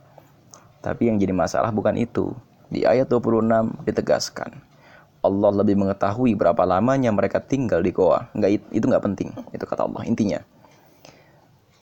tapi 0.80 1.12
yang 1.12 1.20
jadi 1.20 1.36
masalah 1.36 1.68
bukan 1.72 1.96
itu 2.00 2.32
di 2.72 2.88
ayat 2.88 3.08
26 3.12 3.84
ditegaskan 3.84 4.70
Allah 5.20 5.52
lebih 5.52 5.76
mengetahui 5.76 6.32
berapa 6.32 6.64
lamanya 6.64 7.12
mereka 7.12 7.44
tinggal 7.44 7.84
di 7.84 7.92
goa. 7.92 8.32
Enggak 8.32 8.64
itu 8.72 8.84
nggak 8.88 9.04
penting. 9.04 9.28
Itu 9.52 9.68
kata 9.68 9.84
Allah 9.84 10.08
intinya. 10.08 10.40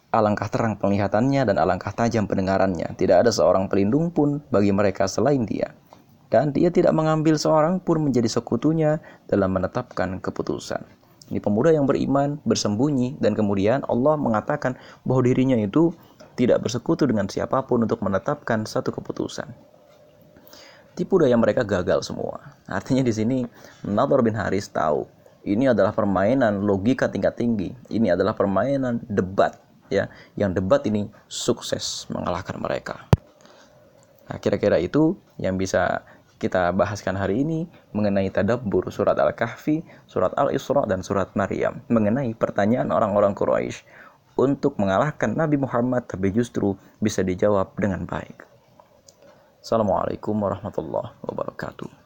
Alangkah 0.09 0.49
terang 0.49 0.81
penglihatannya 0.81 1.45
dan 1.45 1.57
alangkah 1.61 1.93
tajam 1.93 2.25
pendengarannya. 2.25 2.97
Tidak 2.97 3.13
ada 3.13 3.29
seorang 3.29 3.69
pelindung 3.69 4.09
pun 4.09 4.41
bagi 4.49 4.73
mereka 4.73 5.05
selain 5.05 5.45
dia. 5.45 5.77
Dan 6.33 6.53
dia 6.53 6.73
tidak 6.73 6.97
mengambil 6.97 7.37
seorang 7.37 7.81
pun 7.81 8.01
menjadi 8.01 8.29
sekutunya 8.29 9.01
dalam 9.29 9.53
menetapkan 9.53 10.17
keputusan. 10.21 10.81
Ini 11.29 11.45
pemuda 11.45 11.73
yang 11.77 11.85
beriman, 11.85 12.41
bersembunyi, 12.49 13.21
dan 13.21 13.37
kemudian 13.37 13.85
Allah 13.85 14.17
mengatakan 14.17 14.81
bahwa 15.05 15.29
dirinya 15.29 15.61
itu 15.61 15.93
tidak 16.41 16.65
bersekutu 16.65 17.05
dengan 17.05 17.29
siapa 17.29 17.61
pun 17.69 17.85
untuk 17.85 18.01
menetapkan 18.01 18.65
satu 18.65 18.89
keputusan 18.93 19.49
tipu 20.99 21.23
daya 21.23 21.39
mereka 21.39 21.63
gagal 21.63 22.11
semua. 22.11 22.43
Artinya 22.67 23.07
di 23.07 23.15
sini 23.15 23.39
Nador 23.87 24.27
bin 24.27 24.35
Haris 24.35 24.67
tahu 24.67 25.07
ini 25.47 25.71
adalah 25.71 25.95
permainan 25.95 26.67
logika 26.67 27.07
tingkat 27.07 27.39
tinggi. 27.39 27.71
Ini 27.87 28.19
adalah 28.19 28.35
permainan 28.35 28.99
debat 29.07 29.55
ya, 29.89 30.09
yang 30.39 30.57
debat 30.57 30.85
ini 30.89 31.09
sukses 31.29 32.09
mengalahkan 32.13 32.57
mereka. 32.61 33.09
Nah, 34.29 34.37
kira-kira 34.41 34.77
itu 34.77 35.17
yang 35.41 35.57
bisa 35.57 36.05
kita 36.39 36.71
bahaskan 36.71 37.19
hari 37.19 37.43
ini 37.43 37.67
mengenai 37.91 38.31
tadabbur 38.31 38.87
surat 38.95 39.19
Al-Kahfi, 39.19 39.83
surat 40.07 40.31
Al-Isra 40.39 40.87
dan 40.87 41.03
surat 41.03 41.35
Maryam 41.35 41.83
mengenai 41.91 42.31
pertanyaan 42.39 42.95
orang-orang 42.95 43.35
Quraisy 43.35 43.83
untuk 44.39 44.79
mengalahkan 44.79 45.35
Nabi 45.35 45.59
Muhammad 45.59 46.07
tapi 46.07 46.31
justru 46.31 46.79
bisa 47.03 47.27
dijawab 47.27 47.75
dengan 47.75 48.07
baik. 48.07 48.47
Assalamualaikum 49.59 50.39
warahmatullahi 50.39 51.19
wabarakatuh. 51.27 51.98